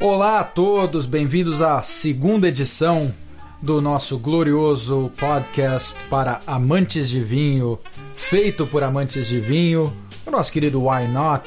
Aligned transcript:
Olá 0.00 0.40
a 0.40 0.44
todos, 0.44 1.04
bem-vindos 1.04 1.60
à 1.60 1.82
segunda 1.82 2.48
edição 2.48 3.12
do 3.60 3.80
nosso 3.80 4.18
glorioso 4.18 5.12
podcast 5.18 6.02
para 6.04 6.40
amantes 6.46 7.08
de 7.08 7.20
vinho, 7.20 7.78
feito 8.16 8.66
por 8.66 8.82
amantes 8.82 9.26
de 9.26 9.38
vinho, 9.38 9.94
o 10.24 10.30
nosso 10.30 10.50
querido 10.50 10.82
Why 10.86 11.06
Not. 11.06 11.46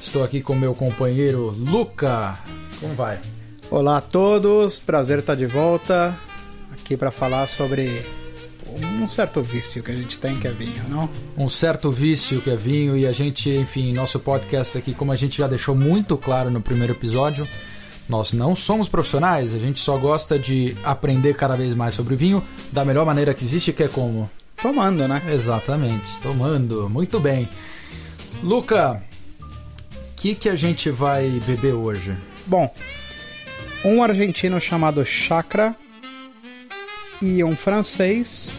Estou 0.00 0.22
aqui 0.22 0.40
com 0.40 0.54
meu 0.54 0.74
companheiro 0.74 1.54
Luca. 1.58 2.38
Como 2.78 2.94
vai? 2.94 3.18
Olá 3.70 3.98
a 3.98 4.00
todos, 4.00 4.78
prazer 4.78 5.18
estar 5.18 5.34
de 5.34 5.46
volta 5.46 6.16
aqui 6.72 6.96
para 6.96 7.10
falar 7.10 7.46
sobre 7.46 8.04
um 9.00 9.08
certo 9.08 9.42
vício 9.42 9.82
que 9.82 9.90
a 9.90 9.94
gente 9.94 10.18
tem 10.18 10.36
que 10.36 10.46
é 10.46 10.50
vinho, 10.50 10.84
não? 10.88 11.08
Um 11.36 11.48
certo 11.48 11.90
vício 11.90 12.40
que 12.40 12.50
é 12.50 12.56
vinho 12.56 12.96
e 12.96 13.06
a 13.06 13.12
gente, 13.12 13.48
enfim, 13.48 13.92
nosso 13.92 14.20
podcast 14.20 14.76
aqui, 14.76 14.94
como 14.94 15.10
a 15.10 15.16
gente 15.16 15.38
já 15.38 15.46
deixou 15.46 15.74
muito 15.74 16.16
claro 16.16 16.50
no 16.50 16.60
primeiro 16.60 16.92
episódio, 16.92 17.48
nós 18.08 18.32
não 18.32 18.54
somos 18.54 18.88
profissionais, 18.88 19.54
a 19.54 19.58
gente 19.58 19.80
só 19.80 19.96
gosta 19.96 20.38
de 20.38 20.76
aprender 20.84 21.34
cada 21.34 21.56
vez 21.56 21.74
mais 21.74 21.94
sobre 21.94 22.16
vinho 22.16 22.42
da 22.70 22.84
melhor 22.84 23.06
maneira 23.06 23.32
que 23.32 23.44
existe, 23.44 23.72
que 23.72 23.84
é 23.84 23.88
como? 23.88 24.28
Tomando, 24.60 25.08
né? 25.08 25.22
Exatamente, 25.32 26.20
tomando. 26.20 26.90
Muito 26.90 27.18
bem. 27.18 27.48
Luca, 28.42 29.02
o 29.40 30.14
que, 30.16 30.34
que 30.34 30.48
a 30.48 30.56
gente 30.56 30.90
vai 30.90 31.28
beber 31.46 31.72
hoje? 31.72 32.14
Bom, 32.46 32.70
um 33.84 34.02
argentino 34.02 34.60
chamado 34.60 35.04
Chakra 35.04 35.74
e 37.22 37.42
um 37.44 37.54
francês, 37.54 38.52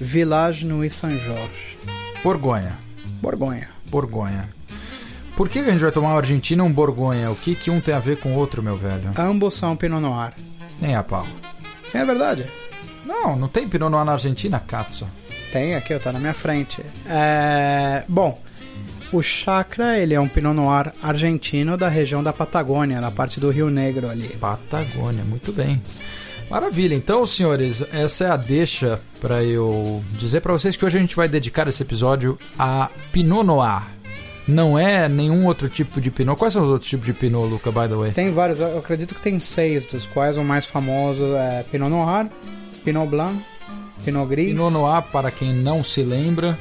Village 0.00 0.66
Nuit 0.66 0.92
Saint-Georges. 0.92 1.76
Borgonha. 2.22 2.78
Borgonha. 3.20 3.68
Borgonha. 3.90 4.48
Por 5.36 5.48
que 5.48 5.58
a 5.58 5.70
gente 5.70 5.80
vai 5.80 5.90
tomar 5.90 6.14
um 6.14 6.16
Argentina 6.16 6.62
e 6.62 6.66
um 6.66 6.72
Borgonha? 6.72 7.30
O 7.30 7.36
que, 7.36 7.54
que 7.54 7.70
um 7.70 7.80
tem 7.80 7.94
a 7.94 7.98
ver 7.98 8.18
com 8.18 8.32
o 8.32 8.36
outro, 8.36 8.62
meu 8.62 8.76
velho? 8.76 9.12
Ambos 9.18 9.54
são 9.54 9.76
Pinot 9.76 10.00
Noir. 10.00 10.32
Nem 10.80 10.94
a 10.94 11.02
pau. 11.02 11.26
Sim, 11.90 11.98
é 11.98 12.04
verdade. 12.04 12.46
Não, 13.04 13.36
não 13.36 13.48
tem 13.48 13.68
Pinot 13.68 13.90
Noir 13.90 14.04
na 14.04 14.12
Argentina, 14.12 14.60
Katsu. 14.60 15.06
Tem 15.52 15.74
aqui, 15.74 15.98
tá 15.98 16.12
na 16.12 16.18
minha 16.18 16.34
frente. 16.34 16.80
É... 17.06 18.04
Bom, 18.08 18.40
o 19.12 19.22
Chakra, 19.22 19.98
ele 19.98 20.14
é 20.14 20.20
um 20.20 20.28
Pinot 20.28 20.54
Noir 20.54 20.92
argentino 21.02 21.76
da 21.76 21.88
região 21.88 22.22
da 22.22 22.32
Patagônia, 22.32 23.00
na 23.00 23.10
parte 23.10 23.38
do 23.38 23.50
Rio 23.50 23.70
Negro 23.70 24.08
ali. 24.08 24.28
Patagônia, 24.28 25.24
muito 25.24 25.52
bem. 25.52 25.82
Maravilha, 26.50 26.94
então, 26.94 27.26
senhores, 27.26 27.84
essa 27.92 28.24
é 28.24 28.30
a 28.30 28.36
deixa 28.36 29.00
para 29.20 29.42
eu 29.42 30.04
dizer 30.10 30.40
para 30.40 30.52
vocês 30.52 30.76
que 30.76 30.84
hoje 30.84 30.98
a 30.98 31.00
gente 31.00 31.16
vai 31.16 31.28
dedicar 31.28 31.66
esse 31.66 31.82
episódio 31.82 32.38
a 32.58 32.90
Pinot 33.12 33.44
Noir 33.44 33.94
não 34.46 34.78
é 34.78 35.08
nenhum 35.08 35.46
outro 35.46 35.68
tipo 35.68 36.00
de 36.00 36.10
Pinot. 36.10 36.36
Quais 36.36 36.52
são 36.52 36.62
os 36.62 36.68
outros 36.68 36.88
tipos 36.88 37.06
de 37.06 37.12
Pinot, 37.12 37.48
Luca, 37.48 37.70
by 37.70 37.88
the 37.88 37.94
way? 37.94 38.12
Tem 38.12 38.30
vários, 38.30 38.60
eu 38.60 38.78
acredito 38.78 39.14
que 39.14 39.22
tem 39.22 39.40
seis, 39.40 39.86
dos 39.86 40.04
quais 40.06 40.36
o 40.36 40.44
mais 40.44 40.66
famoso 40.66 41.34
é 41.34 41.64
Pinot 41.70 41.88
Noir, 41.88 42.28
Pinot 42.84 43.08
Blanc, 43.08 43.42
Pinot 44.04 44.26
Gris. 44.26 44.48
Pinot 44.48 44.70
Noir, 44.70 45.02
para 45.04 45.30
quem 45.30 45.52
não 45.52 45.82
se 45.82 46.02
lembra, 46.02 46.58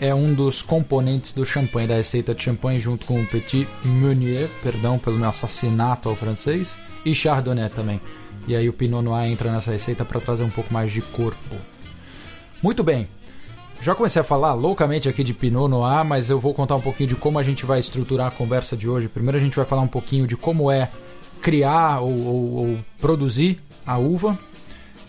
é 0.00 0.12
um 0.12 0.34
dos 0.34 0.62
componentes 0.62 1.32
do 1.32 1.46
champanhe, 1.46 1.86
da 1.86 1.94
receita 1.94 2.34
de 2.34 2.42
champanhe, 2.42 2.80
junto 2.80 3.06
com 3.06 3.20
o 3.20 3.26
Petit 3.26 3.68
Meunier, 3.84 4.48
perdão 4.62 4.98
pelo 4.98 5.18
meu 5.18 5.28
assassinato 5.28 6.08
ao 6.08 6.16
francês, 6.16 6.76
e 7.04 7.14
Chardonnay 7.14 7.68
também. 7.68 8.00
E 8.46 8.56
aí 8.56 8.68
o 8.68 8.72
Pinot 8.72 9.02
Noir 9.02 9.30
entra 9.30 9.50
nessa 9.50 9.70
receita 9.70 10.04
para 10.04 10.20
trazer 10.20 10.42
um 10.42 10.50
pouco 10.50 10.72
mais 10.72 10.90
de 10.90 11.00
corpo. 11.00 11.56
Muito 12.62 12.82
bem, 12.82 13.08
já 13.82 13.96
comecei 13.96 14.22
a 14.22 14.24
falar 14.24 14.54
loucamente 14.54 15.08
aqui 15.08 15.24
de 15.24 15.34
Pinot 15.34 15.68
Noir, 15.68 16.04
mas 16.04 16.30
eu 16.30 16.38
vou 16.38 16.54
contar 16.54 16.76
um 16.76 16.80
pouquinho 16.80 17.08
de 17.08 17.16
como 17.16 17.38
a 17.38 17.42
gente 17.42 17.66
vai 17.66 17.80
estruturar 17.80 18.28
a 18.28 18.30
conversa 18.30 18.76
de 18.76 18.88
hoje. 18.88 19.08
Primeiro 19.08 19.36
a 19.36 19.40
gente 19.40 19.56
vai 19.56 19.64
falar 19.64 19.82
um 19.82 19.88
pouquinho 19.88 20.24
de 20.24 20.36
como 20.36 20.70
é 20.70 20.88
criar 21.40 21.98
ou, 21.98 22.16
ou, 22.24 22.52
ou 22.54 22.78
produzir 23.00 23.56
a 23.84 23.98
uva. 23.98 24.38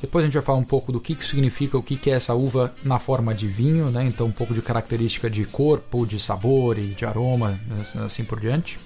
Depois 0.01 0.25
a 0.25 0.27
gente 0.27 0.33
vai 0.33 0.43
falar 0.43 0.57
um 0.57 0.63
pouco 0.63 0.91
do 0.91 0.99
que, 0.99 1.13
que 1.13 1.23
significa, 1.23 1.77
o 1.77 1.83
que, 1.83 1.95
que 1.95 2.09
é 2.09 2.15
essa 2.15 2.33
uva 2.33 2.73
na 2.83 2.97
forma 2.97 3.33
de 3.33 3.47
vinho, 3.47 3.91
né? 3.91 4.03
Então 4.05 4.25
um 4.25 4.31
pouco 4.31 4.55
de 4.55 4.61
característica 4.61 5.29
de 5.29 5.45
corpo, 5.45 6.05
de 6.05 6.19
sabor 6.19 6.79
e 6.79 6.87
de 6.87 7.05
aroma, 7.05 7.59
assim 8.03 8.23
por 8.23 8.39
diante. 8.39 8.79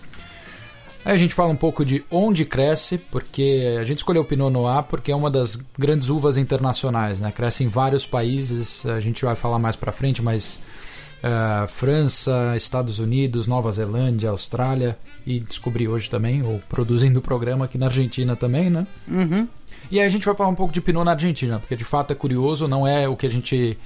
Aí 1.06 1.13
a 1.13 1.18
gente 1.18 1.34
fala 1.34 1.50
um 1.50 1.56
pouco 1.56 1.85
de 1.85 2.03
onde 2.12 2.44
cresce, 2.44 2.97
porque 2.97 3.78
a 3.80 3.85
gente 3.85 4.00
escolheu 4.00 4.24
o 4.24 4.25
Pinot 4.25 4.52
Noir 4.52 4.84
porque 4.84 5.12
é 5.12 5.16
uma 5.16 5.31
das 5.31 5.58
grandes 5.78 6.09
uvas 6.09 6.38
internacionais, 6.38 7.19
né? 7.19 7.31
Cresce 7.31 7.63
em 7.63 7.68
vários 7.68 8.06
países, 8.06 8.85
a 8.85 9.00
gente 9.00 9.24
vai 9.24 9.35
falar 9.35 9.58
mais 9.58 9.75
para 9.75 9.91
frente, 9.91 10.22
mas 10.22 10.59
uh, 11.24 11.68
França, 11.68 12.53
Estados 12.56 13.00
Unidos, 13.00 13.47
Nova 13.47 13.72
Zelândia, 13.72 14.30
Austrália 14.30 14.97
e 15.25 15.40
descobri 15.40 15.88
hoje 15.88 16.09
também, 16.09 16.44
ou 16.44 16.59
produzindo 16.69 17.19
o 17.19 17.22
programa 17.22 17.66
aqui 17.66 17.78
na 17.78 17.85
Argentina 17.85 18.35
também, 18.35 18.69
né? 18.69 18.85
Uhum. 19.08 19.47
E 19.90 20.00
aí 20.00 20.06
a 20.06 20.09
gente 20.09 20.25
vai 20.25 20.35
falar 20.35 20.50
um 20.50 20.56
pouco 20.56 20.74
de 20.74 20.81
Pinot 20.81 21.06
na 21.06 21.12
Argentina, 21.12 21.59
porque 21.59 21.75
de 21.75 21.84
fato 21.84 22.12
é 22.12 22.16
curioso, 22.16 22.68
não 22.68 22.85
é 22.85 23.08
o 23.08 23.16
que 23.16 23.25
a 23.25 23.31
gente 23.31 23.78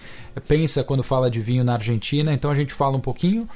pensa 0.48 0.84
quando 0.84 1.04
fala 1.04 1.30
de 1.30 1.40
vinho 1.40 1.64
na 1.64 1.74
Argentina, 1.74 2.34
então 2.34 2.50
a 2.50 2.56
gente 2.56 2.74
fala 2.74 2.98
um 2.98 3.02
pouquinho. 3.02 3.48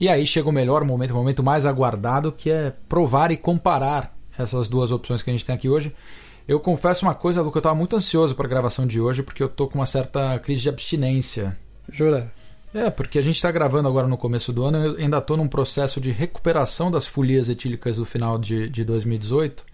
E 0.00 0.08
aí 0.08 0.26
chega 0.26 0.48
o 0.48 0.52
melhor 0.52 0.84
momento, 0.84 1.12
o 1.12 1.14
momento 1.14 1.42
mais 1.42 1.64
aguardado, 1.64 2.32
que 2.32 2.50
é 2.50 2.72
provar 2.88 3.30
e 3.30 3.36
comparar 3.36 4.16
essas 4.38 4.68
duas 4.68 4.90
opções 4.90 5.22
que 5.22 5.30
a 5.30 5.32
gente 5.32 5.44
tem 5.44 5.54
aqui 5.54 5.68
hoje. 5.68 5.94
Eu 6.46 6.60
confesso 6.60 7.06
uma 7.06 7.14
coisa, 7.14 7.40
Luca, 7.40 7.56
eu 7.56 7.60
estava 7.60 7.74
muito 7.74 7.96
ansioso 7.96 8.34
para 8.34 8.46
a 8.46 8.48
gravação 8.48 8.86
de 8.86 9.00
hoje, 9.00 9.22
porque 9.22 9.42
eu 9.42 9.48
tô 9.48 9.66
com 9.66 9.78
uma 9.78 9.86
certa 9.86 10.38
crise 10.40 10.62
de 10.62 10.68
abstinência. 10.68 11.56
Jura? 11.90 12.30
É, 12.74 12.90
porque 12.90 13.18
a 13.18 13.22
gente 13.22 13.36
está 13.36 13.50
gravando 13.52 13.88
agora 13.88 14.08
no 14.08 14.16
começo 14.16 14.52
do 14.52 14.64
ano, 14.64 14.78
eu 14.78 14.96
ainda 14.98 15.18
estou 15.18 15.36
num 15.36 15.46
processo 15.46 16.00
de 16.00 16.10
recuperação 16.10 16.90
das 16.90 17.06
folias 17.06 17.48
etílicas 17.48 17.96
do 17.96 18.04
final 18.04 18.36
de, 18.36 18.68
de 18.68 18.84
2018, 18.84 19.64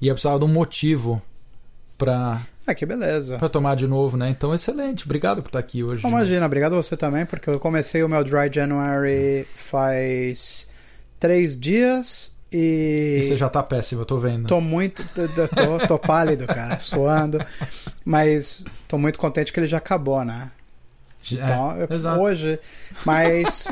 e 0.00 0.06
eu 0.06 0.14
precisava 0.14 0.38
de 0.38 0.44
um 0.44 0.48
motivo 0.48 1.20
para 1.98 2.40
ah, 2.70 2.74
que 2.74 2.86
beleza. 2.86 3.38
Para 3.38 3.48
tomar 3.48 3.74
de 3.74 3.86
novo, 3.86 4.16
né? 4.16 4.30
Então, 4.30 4.54
excelente. 4.54 5.04
Obrigado 5.04 5.42
por 5.42 5.48
estar 5.48 5.58
aqui 5.58 5.82
hoje. 5.82 6.06
imagina, 6.06 6.46
obrigado 6.46 6.76
você 6.76 6.96
também, 6.96 7.26
porque 7.26 7.50
eu 7.50 7.58
comecei 7.58 8.02
o 8.02 8.08
meu 8.08 8.22
Dry 8.22 8.50
January 8.52 9.46
faz 9.54 10.68
três 11.18 11.58
dias 11.58 12.32
e. 12.52 13.18
E 13.20 13.22
você 13.22 13.36
já 13.36 13.48
tá 13.48 13.62
péssimo, 13.62 14.02
eu 14.02 14.06
tô 14.06 14.18
vendo. 14.18 14.46
Tô 14.46 14.60
muito. 14.60 15.04
Tô, 15.14 15.86
tô 15.86 15.98
pálido, 15.98 16.46
cara, 16.46 16.78
suando. 16.80 17.38
Mas 18.04 18.64
tô 18.88 18.98
muito 18.98 19.18
contente 19.18 19.52
que 19.52 19.60
ele 19.60 19.68
já 19.68 19.78
acabou, 19.78 20.24
né? 20.24 20.50
Então, 21.30 21.76
é, 21.76 21.86
eu, 21.88 22.20
hoje. 22.20 22.58
Mas. 23.04 23.68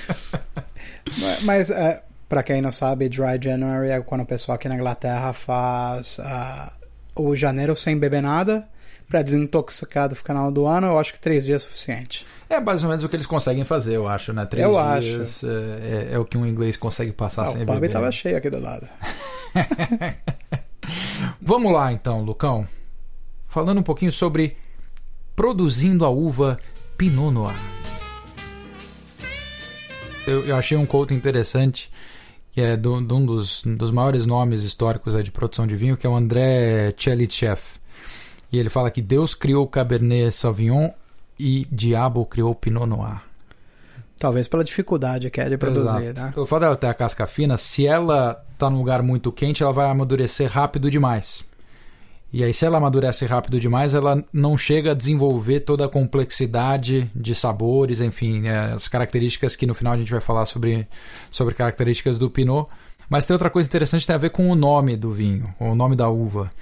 mas, 1.42 1.70
é, 1.70 2.02
para 2.28 2.42
quem 2.42 2.62
não 2.62 2.72
sabe, 2.72 3.08
Dry 3.08 3.38
January 3.42 3.90
é 3.90 4.00
quando 4.00 4.22
o 4.22 4.26
pessoal 4.26 4.56
aqui 4.56 4.68
na 4.68 4.76
Inglaterra 4.76 5.32
faz. 5.32 6.18
Uh, 6.18 6.79
o 7.14 7.34
janeiro 7.34 7.74
sem 7.76 7.98
beber 7.98 8.22
nada 8.22 8.66
para 9.08 9.22
desintoxicar 9.22 10.08
do 10.08 10.14
final 10.14 10.52
do 10.52 10.66
ano, 10.66 10.86
eu 10.86 10.98
acho 10.98 11.12
que 11.12 11.20
três 11.20 11.44
dias 11.44 11.62
é 11.62 11.66
suficiente. 11.66 12.24
É 12.48 12.60
mais 12.60 12.82
ou 12.84 12.88
menos 12.88 13.02
o 13.02 13.08
que 13.08 13.16
eles 13.16 13.26
conseguem 13.26 13.64
fazer, 13.64 13.96
eu 13.96 14.08
acho, 14.08 14.32
né? 14.32 14.46
Três 14.46 14.64
eu 14.64 14.72
dias 14.72 15.44
acho. 15.44 15.46
É, 15.46 15.50
é, 15.50 16.08
é, 16.12 16.18
o 16.18 16.24
que 16.24 16.38
um 16.38 16.46
inglês 16.46 16.76
consegue 16.76 17.12
passar 17.12 17.44
ah, 17.44 17.48
sem 17.48 17.62
o 17.62 17.66
beber. 17.66 17.74
O 17.74 17.80
pub 17.80 17.92
tava 17.92 18.10
cheio 18.12 18.36
aqui 18.36 18.48
do 18.48 18.60
lado. 18.60 18.88
Vamos 21.42 21.72
lá 21.72 21.92
então, 21.92 22.22
Lucão. 22.22 22.66
Falando 23.46 23.78
um 23.78 23.82
pouquinho 23.82 24.12
sobre 24.12 24.56
produzindo 25.34 26.04
a 26.04 26.08
uva 26.08 26.56
Pinot 26.96 27.32
Noir. 27.32 27.56
Eu, 30.26 30.46
eu 30.46 30.56
achei 30.56 30.76
um 30.76 30.86
quote 30.86 31.14
interessante 31.14 31.90
que 32.60 32.64
é 32.64 32.76
de 32.76 32.88
um 32.88 33.24
dos, 33.24 33.62
dos 33.64 33.90
maiores 33.90 34.26
nomes 34.26 34.64
históricos 34.64 35.14
de 35.24 35.32
produção 35.32 35.66
de 35.66 35.74
vinho, 35.74 35.96
que 35.96 36.06
é 36.06 36.10
o 36.10 36.14
André 36.14 36.92
Tchelitchev. 36.92 37.58
E 38.52 38.58
ele 38.58 38.68
fala 38.68 38.90
que 38.90 39.00
Deus 39.00 39.34
criou 39.34 39.64
o 39.64 39.68
Cabernet 39.68 40.30
Sauvignon 40.30 40.90
e 41.38 41.66
diabo 41.72 42.26
criou 42.26 42.50
o 42.50 42.54
Pinot 42.54 42.84
Noir. 42.84 43.22
Talvez 44.18 44.46
pela 44.46 44.62
dificuldade 44.62 45.30
que 45.30 45.40
é 45.40 45.48
de 45.48 45.56
produzir, 45.56 46.04
Exato. 46.04 46.20
né? 46.20 46.32
Pelo 46.34 46.44
fato 46.44 46.60
dela 46.60 46.76
ter 46.76 46.88
a 46.88 46.94
casca 46.94 47.26
fina, 47.26 47.56
se 47.56 47.86
ela 47.86 48.44
está 48.52 48.68
num 48.68 48.76
lugar 48.76 49.02
muito 49.02 49.32
quente, 49.32 49.62
ela 49.62 49.72
vai 49.72 49.88
amadurecer 49.88 50.50
rápido 50.50 50.90
demais. 50.90 51.42
E 52.32 52.44
aí, 52.44 52.54
se 52.54 52.64
ela 52.64 52.78
amadurece 52.78 53.26
rápido 53.26 53.58
demais, 53.58 53.92
ela 53.92 54.24
não 54.32 54.56
chega 54.56 54.92
a 54.92 54.94
desenvolver 54.94 55.60
toda 55.60 55.86
a 55.86 55.88
complexidade 55.88 57.10
de 57.14 57.34
sabores, 57.34 58.00
enfim, 58.00 58.46
é, 58.46 58.72
as 58.72 58.86
características 58.86 59.56
que 59.56 59.66
no 59.66 59.74
final 59.74 59.94
a 59.94 59.96
gente 59.96 60.12
vai 60.12 60.20
falar 60.20 60.46
sobre, 60.46 60.86
sobre 61.28 61.54
características 61.54 62.18
do 62.18 62.30
Pinot. 62.30 62.68
Mas 63.08 63.26
tem 63.26 63.34
outra 63.34 63.50
coisa 63.50 63.68
interessante 63.68 64.02
que 64.02 64.06
tem 64.06 64.14
a 64.14 64.18
ver 64.18 64.30
com 64.30 64.48
o 64.48 64.54
nome 64.54 64.96
do 64.96 65.10
vinho, 65.10 65.52
o 65.58 65.74
nome 65.74 65.96
da 65.96 66.08
uva. 66.08 66.52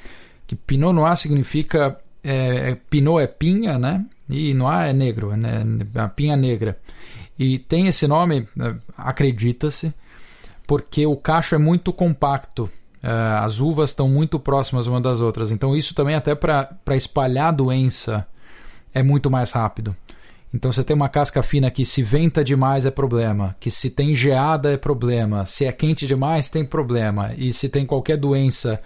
Que 0.46 0.56
Pinot 0.56 0.94
Noir 0.94 1.14
significa. 1.16 1.98
É, 2.24 2.74
Pinot 2.88 3.22
é 3.22 3.26
pinha, 3.26 3.78
né? 3.78 4.04
E 4.30 4.54
Noir 4.54 4.88
é 4.88 4.92
negro, 4.94 5.36
né? 5.36 5.62
A 5.94 6.08
pinha 6.08 6.34
negra. 6.34 6.78
E 7.38 7.58
tem 7.58 7.88
esse 7.88 8.08
nome, 8.08 8.48
é, 8.58 8.74
acredita-se, 8.96 9.92
porque 10.66 11.06
o 11.06 11.16
cacho 11.16 11.54
é 11.54 11.58
muito 11.58 11.92
compacto 11.92 12.70
Uh, 13.02 13.42
as 13.42 13.60
uvas 13.60 13.90
estão 13.90 14.08
muito 14.08 14.38
próximas 14.40 14.86
uma 14.86 15.00
das 15.00 15.20
outras. 15.20 15.52
Então, 15.52 15.76
isso 15.76 15.94
também, 15.94 16.14
até 16.14 16.34
para 16.34 16.96
espalhar 16.96 17.48
a 17.48 17.52
doença, 17.52 18.26
é 18.92 19.02
muito 19.02 19.30
mais 19.30 19.52
rápido. 19.52 19.94
Então 20.52 20.72
você 20.72 20.82
tem 20.82 20.96
uma 20.96 21.08
casca 21.08 21.42
fina 21.42 21.70
que 21.70 21.84
se 21.84 22.02
venta 22.02 22.42
demais 22.42 22.86
é 22.86 22.90
problema, 22.90 23.54
que 23.60 23.70
se 23.70 23.90
tem 23.90 24.14
geada 24.14 24.72
é 24.72 24.76
problema, 24.78 25.44
se 25.44 25.66
é 25.66 25.72
quente 25.72 26.06
demais 26.06 26.48
tem 26.48 26.64
problema, 26.64 27.32
e 27.36 27.52
se 27.52 27.68
tem 27.68 27.84
qualquer 27.84 28.16
doença 28.16 28.78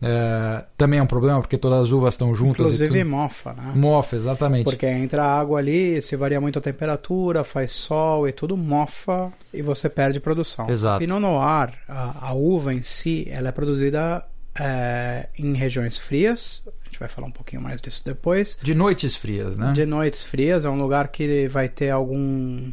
é, 0.00 0.64
também 0.76 1.00
é 1.00 1.02
um 1.02 1.06
problema, 1.06 1.40
porque 1.40 1.58
todas 1.58 1.82
as 1.82 1.90
uvas 1.90 2.14
estão 2.14 2.34
juntas. 2.34 2.66
Inclusive 2.72 2.98
e 3.00 3.04
mofa, 3.04 3.52
né? 3.52 3.72
Mofa, 3.74 4.16
exatamente. 4.16 4.64
Porque 4.64 4.86
entra 4.86 5.24
água 5.24 5.58
ali, 5.58 6.00
se 6.00 6.14
varia 6.16 6.40
muito 6.40 6.58
a 6.58 6.62
temperatura, 6.62 7.42
faz 7.42 7.72
sol 7.72 8.28
e 8.28 8.32
tudo, 8.32 8.56
mofa 8.56 9.30
e 9.52 9.60
você 9.60 9.88
perde 9.88 10.20
produção. 10.20 10.68
Exato. 10.70 11.00
Pinot 11.00 11.20
Noir, 11.20 11.72
a, 11.88 12.28
a 12.28 12.32
uva 12.32 12.72
em 12.72 12.82
si, 12.82 13.26
ela 13.30 13.48
é 13.48 13.52
produzida 13.52 14.24
é, 14.58 15.28
em 15.36 15.54
regiões 15.54 15.98
frias. 15.98 16.62
A 16.66 16.86
gente 16.86 17.00
vai 17.00 17.08
falar 17.08 17.26
um 17.26 17.32
pouquinho 17.32 17.60
mais 17.60 17.80
disso 17.80 18.02
depois. 18.04 18.58
De 18.62 18.74
noites 18.74 19.16
frias, 19.16 19.56
né? 19.56 19.72
De 19.72 19.84
noites 19.84 20.22
frias, 20.22 20.64
é 20.64 20.70
um 20.70 20.80
lugar 20.80 21.08
que 21.08 21.48
vai 21.48 21.68
ter 21.68 21.90
algum 21.90 22.72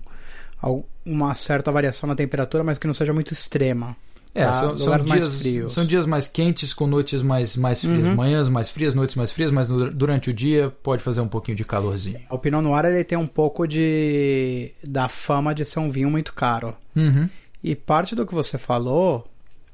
uma 1.06 1.36
certa 1.36 1.72
variação 1.72 2.08
na 2.08 2.16
temperatura, 2.16 2.64
mas 2.64 2.80
que 2.80 2.88
não 2.88 2.94
seja 2.94 3.14
muito 3.14 3.32
extrema. 3.32 3.96
É, 4.36 4.44
tá? 4.44 4.54
são, 4.54 4.78
são 4.78 4.98
dias, 5.00 5.72
são 5.72 5.86
dias 5.86 6.06
mais 6.06 6.28
quentes 6.28 6.74
com 6.74 6.86
noites 6.86 7.24
mais, 7.24 7.56
mais 7.56 7.80
frias. 7.80 8.06
Uhum. 8.06 8.16
Manhãs 8.16 8.50
mais 8.50 8.70
frias, 8.70 8.94
noites 8.94 9.16
mais 9.16 9.32
frias, 9.32 9.50
mas 9.50 9.70
no, 9.70 9.90
durante 9.90 10.30
o 10.30 10.34
dia 10.34 10.74
pode 10.84 11.02
fazer 11.02 11.22
um 11.22 11.28
pouquinho 11.28 11.56
de 11.56 11.64
calorzinho. 11.64 12.20
O 12.30 12.38
Pinot 12.38 12.62
Noir 12.62 12.84
ele 12.84 13.06
tem 13.06 13.18
um 13.18 13.26
pouco 13.28 13.66
de 13.66 14.74
da 14.84 15.08
fama 15.08 15.56
de 15.56 15.64
ser 15.64 15.80
um 15.80 15.90
vinho 15.90 16.10
muito 16.10 16.34
caro. 16.34 16.76
Uhum. 16.94 17.30
E 17.64 17.76
parte 17.76 18.14
do 18.14 18.26
que 18.26 18.34
você 18.34 18.58
falou 18.58 19.26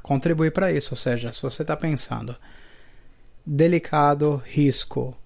contribui 0.04 0.52
para 0.52 0.72
isso. 0.72 0.90
Ou 0.92 0.98
seja, 0.98 1.34
se 1.34 1.42
você 1.42 1.63
está 1.63 1.75
pensando 1.75 2.36
delicado, 3.44 4.42
risco, 4.46 5.18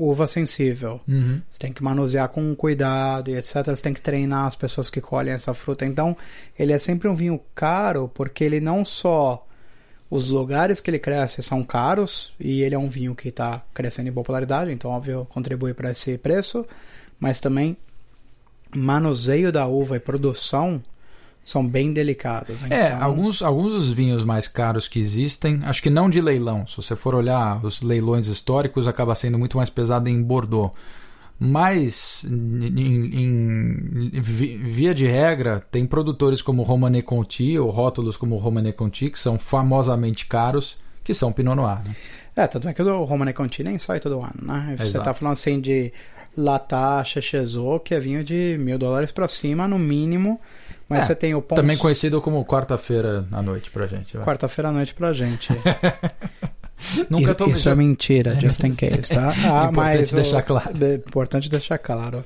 uva 0.00 0.26
sensível. 0.26 1.00
Uhum. 1.06 1.40
Você 1.48 1.58
tem 1.58 1.72
que 1.72 1.82
manusear 1.82 2.28
com 2.28 2.54
cuidado 2.54 3.30
e 3.30 3.36
etc. 3.36 3.66
Você 3.66 3.82
tem 3.82 3.94
que 3.94 4.00
treinar 4.00 4.46
as 4.46 4.56
pessoas 4.56 4.88
que 4.88 5.00
colhem 5.00 5.34
essa 5.34 5.52
fruta. 5.54 5.84
Então, 5.84 6.16
ele 6.58 6.72
é 6.72 6.78
sempre 6.78 7.08
um 7.08 7.14
vinho 7.14 7.40
caro 7.54 8.10
porque 8.12 8.42
ele 8.42 8.60
não 8.60 8.84
só 8.84 9.46
os 10.10 10.28
lugares 10.28 10.80
que 10.80 10.90
ele 10.90 10.98
cresce 10.98 11.42
são 11.42 11.62
caros 11.62 12.34
e 12.40 12.62
ele 12.62 12.74
é 12.74 12.78
um 12.78 12.88
vinho 12.88 13.14
que 13.14 13.28
está 13.28 13.62
crescendo 13.72 14.08
em 14.08 14.12
popularidade, 14.12 14.72
então 14.72 14.90
óbvio 14.90 15.26
contribui 15.30 15.72
para 15.72 15.92
esse 15.92 16.18
preço, 16.18 16.66
mas 17.18 17.38
também 17.38 17.76
manuseio 18.74 19.52
da 19.52 19.66
uva 19.68 19.96
e 19.96 20.00
produção 20.00 20.82
são 21.44 21.66
bem 21.66 21.92
delicados. 21.92 22.62
É, 22.70 22.86
então... 22.86 23.02
alguns, 23.02 23.42
alguns 23.42 23.72
dos 23.72 23.90
vinhos 23.90 24.24
mais 24.24 24.46
caros 24.46 24.88
que 24.88 24.98
existem, 24.98 25.60
acho 25.64 25.82
que 25.82 25.90
não 25.90 26.08
de 26.08 26.20
leilão. 26.20 26.66
Se 26.66 26.76
você 26.76 26.94
for 26.94 27.14
olhar 27.14 27.64
os 27.64 27.82
leilões 27.82 28.28
históricos, 28.28 28.86
acaba 28.86 29.14
sendo 29.14 29.38
muito 29.38 29.56
mais 29.56 29.70
pesado 29.70 30.08
em 30.08 30.22
Bordeaux. 30.22 30.70
Mas, 31.42 32.26
em, 32.28 33.18
em, 33.18 34.20
via 34.20 34.94
de 34.94 35.06
regra, 35.06 35.64
tem 35.70 35.86
produtores 35.86 36.42
como 36.42 36.62
Romanée 36.62 37.00
Conti, 37.00 37.58
ou 37.58 37.70
rótulos 37.70 38.18
como 38.18 38.36
Romanée 38.36 38.74
Conti, 38.74 39.08
que 39.08 39.18
são 39.18 39.38
famosamente 39.38 40.26
caros, 40.26 40.76
que 41.02 41.14
são 41.14 41.32
Pinot 41.32 41.56
Noir. 41.56 41.78
Né? 41.78 41.96
É, 42.36 42.46
tanto 42.46 42.68
é 42.68 42.74
que 42.74 42.82
o 42.82 43.04
Romanée 43.04 43.32
Conti 43.32 43.64
nem 43.64 43.78
sai 43.78 44.00
todo 44.00 44.20
ano, 44.20 44.34
né? 44.42 44.76
Você 44.78 44.98
está 44.98 45.14
falando 45.14 45.32
assim 45.32 45.58
de 45.58 45.90
Latacha, 46.36 47.22
Chezot, 47.22 47.82
que 47.84 47.94
é 47.94 47.98
vinho 47.98 48.22
de 48.22 48.56
mil 48.60 48.78
dólares 48.78 49.10
para 49.10 49.26
cima, 49.26 49.66
no 49.66 49.78
mínimo. 49.78 50.38
Mas 50.90 51.04
é, 51.04 51.06
você 51.06 51.14
tem 51.14 51.34
o 51.36 51.40
Pons... 51.40 51.54
Também 51.54 51.76
conhecido 51.76 52.20
como 52.20 52.44
quarta-feira 52.44 53.24
à 53.30 53.40
noite 53.40 53.70
pra 53.70 53.86
gente. 53.86 54.18
Quarta-feira 54.18 54.70
à 54.70 54.72
noite 54.72 54.92
pra 54.92 55.12
gente. 55.12 55.48
Nunca 57.08 57.32
tô 57.32 57.46
Isso 57.46 57.68
é 57.68 57.74
mentira, 57.76 58.34
just 58.40 58.64
in 58.64 58.74
case, 58.74 59.14
tá? 59.14 59.32
Ah, 59.48 59.68
importante 59.70 60.14
deixar 60.14 60.40
o... 60.40 60.42
claro. 60.42 60.84
É 60.84 60.94
importante 60.94 61.48
deixar 61.48 61.78
claro. 61.78 62.24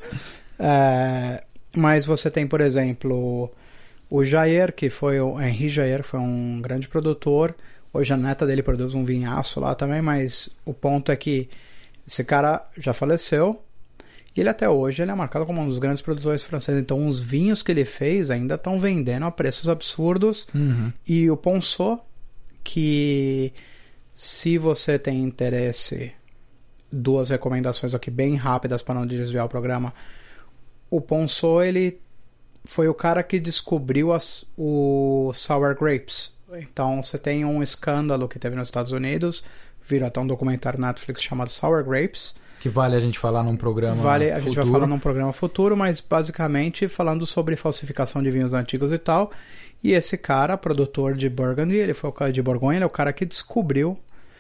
É... 0.59 1.45
Mas 1.77 2.07
você 2.07 2.31
tem, 2.31 2.47
por 2.47 2.63
exemplo, 2.63 3.53
o 4.09 4.25
Jair, 4.25 4.73
que 4.73 4.89
foi 4.89 5.21
o 5.21 5.41
Henri 5.41 5.69
Jair, 5.69 6.03
foi 6.03 6.21
um 6.21 6.61
grande 6.63 6.89
produtor. 6.89 7.55
Hoje 7.93 8.15
a 8.15 8.17
neta 8.17 8.47
dele 8.47 8.63
produz 8.63 8.95
um 8.95 9.05
vinhaço 9.05 9.61
lá 9.61 9.75
também, 9.75 10.01
mas 10.01 10.49
o 10.65 10.73
ponto 10.73 11.13
é 11.13 11.17
que 11.17 11.51
esse 12.07 12.25
cara 12.25 12.67
já 12.79 12.93
faleceu, 12.93 13.63
e 14.37 14.41
ele 14.41 14.49
até 14.49 14.69
hoje 14.69 15.01
ele 15.01 15.11
é 15.11 15.15
marcado 15.15 15.47
como 15.47 15.61
um 15.61 15.69
dos 15.69 15.79
grandes 15.79 16.03
produtores 16.03 16.43
franceses. 16.43 16.81
Então 16.81 17.07
os 17.07 17.21
vinhos 17.21 17.63
que 17.63 17.71
ele 17.71 17.85
fez 17.85 18.31
ainda 18.31 18.57
estão 18.57 18.79
vendendo 18.79 19.27
a 19.27 19.31
preços 19.31 19.69
absurdos. 19.69 20.47
Uhum. 20.53 20.93
E 21.07 21.31
o 21.31 21.37
Ponceau, 21.37 22.05
que 22.65 23.53
se 24.13 24.59
você 24.59 24.99
tem 24.99 25.23
interesse, 25.23 26.13
duas 26.91 27.31
recomendações 27.31 27.95
aqui 27.95 28.11
bem 28.11 28.35
rápidas 28.35 28.83
para 28.83 28.95
não 28.95 29.07
desviar 29.07 29.47
o 29.47 29.49
programa. 29.49 29.95
O 30.91 31.01
Ponceau, 31.01 31.63
ele 31.63 32.01
foi 32.65 32.89
o 32.89 32.95
cara 32.95 33.23
que 33.23 33.39
descobriu 33.39 34.13
as, 34.13 34.45
o 34.57 35.31
Sour 35.33 35.77
Grapes. 35.79 36.33
Então 36.55 37.03
você 37.03 37.19
tem 37.19 37.45
um 37.45 37.63
escândalo 37.63 38.29
que 38.29 38.39
teve 38.39 38.57
nos 38.57 38.69
Estados 38.69 38.91
Unidos, 38.91 39.45
virou 39.87 40.09
até 40.09 40.19
um 40.19 40.27
documentário 40.27 40.81
Netflix 40.81 41.23
chamado 41.23 41.51
Sour 41.51 41.85
Grapes 41.85 42.35
que 42.65 42.69
vale 42.71 42.97
a 42.97 43.01
gente 43.01 43.19
falar 43.19 43.43
num 43.43 43.59
programa 43.59 43.97
Vale, 43.97 44.31
a 44.31 44.37
futuro. 44.37 44.45
gente 44.47 44.57
vai 44.57 44.73
falar 44.73 44.87
num 44.87 44.99
programa 44.99 45.35
futuro, 45.35 45.77
mas 45.77 46.01
basicamente 46.01 46.89
falando 46.89 47.27
sobre 47.27 47.57
falsificação 47.57 48.23
de 48.23 48.31
vinhos 48.31 48.55
antigos 48.55 48.91
e 48.91 48.97
tal. 48.97 49.31
E 49.83 49.93
esse 49.93 50.17
cara, 50.17 50.57
produtor 50.57 51.15
de 51.15 51.29
Burgundy, 51.29 51.75
ele 51.75 51.93
foi 51.93 52.09
o 52.09 52.13
cara 52.15 52.33
de 52.33 52.41
Borgonha, 52.41 52.79
ele 52.79 52.85
é 52.85 52.87
o 52.87 52.91
cara 52.91 53.13
que 53.13 53.27
descobriu 53.27 53.99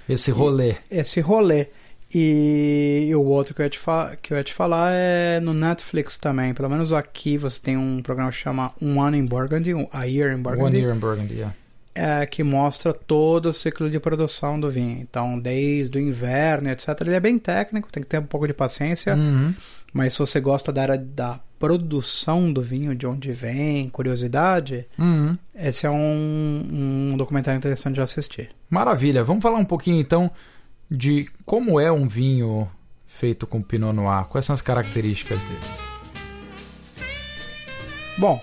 esse 0.09 0.31
rolê. 0.31 0.76
Esse 0.91 1.21
rolê. 1.21 1.67
E, 2.15 3.09
e, 3.11 3.15
o 3.15 3.25
outro 3.25 3.55
que 3.55 3.61
eu, 3.61 3.67
ia 3.67 3.69
te 3.69 3.79
que 4.23 4.32
eu 4.32 4.38
ia 4.38 4.44
te 4.44 4.55
falar 4.55 4.93
é 4.94 5.38
no 5.41 5.53
Netflix 5.53 6.17
também. 6.17 6.55
Pelo 6.55 6.70
menos 6.70 6.94
aqui 6.94 7.37
você 7.37 7.61
tem 7.61 7.77
um 7.77 8.00
programa 8.00 8.31
que 8.31 8.38
chama 8.38 8.73
Um 8.81 9.03
Ano 9.03 9.17
em 9.19 9.27
Burgundy, 9.27 9.75
um, 9.75 9.87
A 9.93 10.05
Year 10.05 10.32
in 10.32 10.41
Burgundy. 10.41 10.79
One 10.79 10.79
Year 10.79 10.97
in 10.97 10.99
Burgundy, 10.99 11.35
yeah 11.35 11.55
é, 11.94 12.26
que 12.26 12.43
mostra 12.43 12.93
todo 12.93 13.46
o 13.46 13.52
ciclo 13.52 13.88
de 13.88 14.00
produção 14.00 14.58
do 14.58 14.70
vinho. 14.70 14.99
Então, 15.00 15.38
desde 15.38 15.99
o 15.99 16.00
inverno, 16.00 16.70
etc. 16.70 16.88
Ele 17.02 17.14
é 17.14 17.20
bem 17.20 17.38
técnico, 17.38 17.91
tem 17.93 18.02
que 18.02 18.08
ter 18.08 18.19
um 18.19 18.26
pouco 18.26 18.46
de 18.46 18.52
paciência. 18.52 19.14
Uhum. 19.14 19.55
Mas 19.93 20.14
se 20.14 20.19
você 20.19 20.41
gosta 20.41 20.73
da 20.73 20.82
área 20.82 20.99
da 20.99 21.38
produção 21.58 22.52
do 22.52 22.61
vinho, 22.61 22.94
de 22.94 23.06
onde 23.06 23.32
vem, 23.32 23.88
curiosidade, 23.88 24.87
uhum. 24.99 25.38
esse 25.55 25.87
é 25.87 25.91
um, 25.91 27.12
um 27.12 27.17
documentário 27.17 27.56
interessante 27.56 27.94
de 27.94 28.02
assistir. 28.02 28.50
Maravilha. 28.69 29.23
Vamos 29.23 29.43
falar 29.43 29.58
um 29.58 29.64
pouquinho 29.64 30.00
então 30.00 30.31
de 30.91 31.29
como 31.46 31.79
é 31.79 31.91
um 31.93 32.08
vinho 32.08 32.69
feito 33.06 33.46
com 33.46 33.62
Pinot 33.62 33.94
Noir. 33.94 34.25
Quais 34.25 34.44
são 34.44 34.52
as 34.52 34.61
características 34.61 35.41
dele? 35.44 35.61
Bom, 38.19 38.43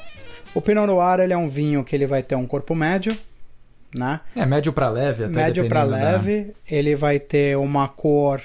o 0.55 0.61
Pinot 0.61 0.87
Noir 0.87 1.19
ele 1.19 1.33
é 1.33 1.37
um 1.37 1.49
vinho 1.49 1.83
que 1.83 1.95
ele 1.95 2.07
vai 2.07 2.23
ter 2.23 2.35
um 2.35 2.47
corpo 2.47 2.73
médio, 2.73 3.15
né? 3.93 4.21
É, 4.35 4.45
médio 4.45 4.73
para 4.73 4.89
leve 4.89 5.25
até 5.25 5.33
Médio 5.33 5.67
para 5.67 5.83
leve, 5.83 6.43
da... 6.43 6.53
ele 6.75 6.95
vai 6.95 7.19
ter 7.19 7.57
uma 7.57 7.87
cor 7.87 8.41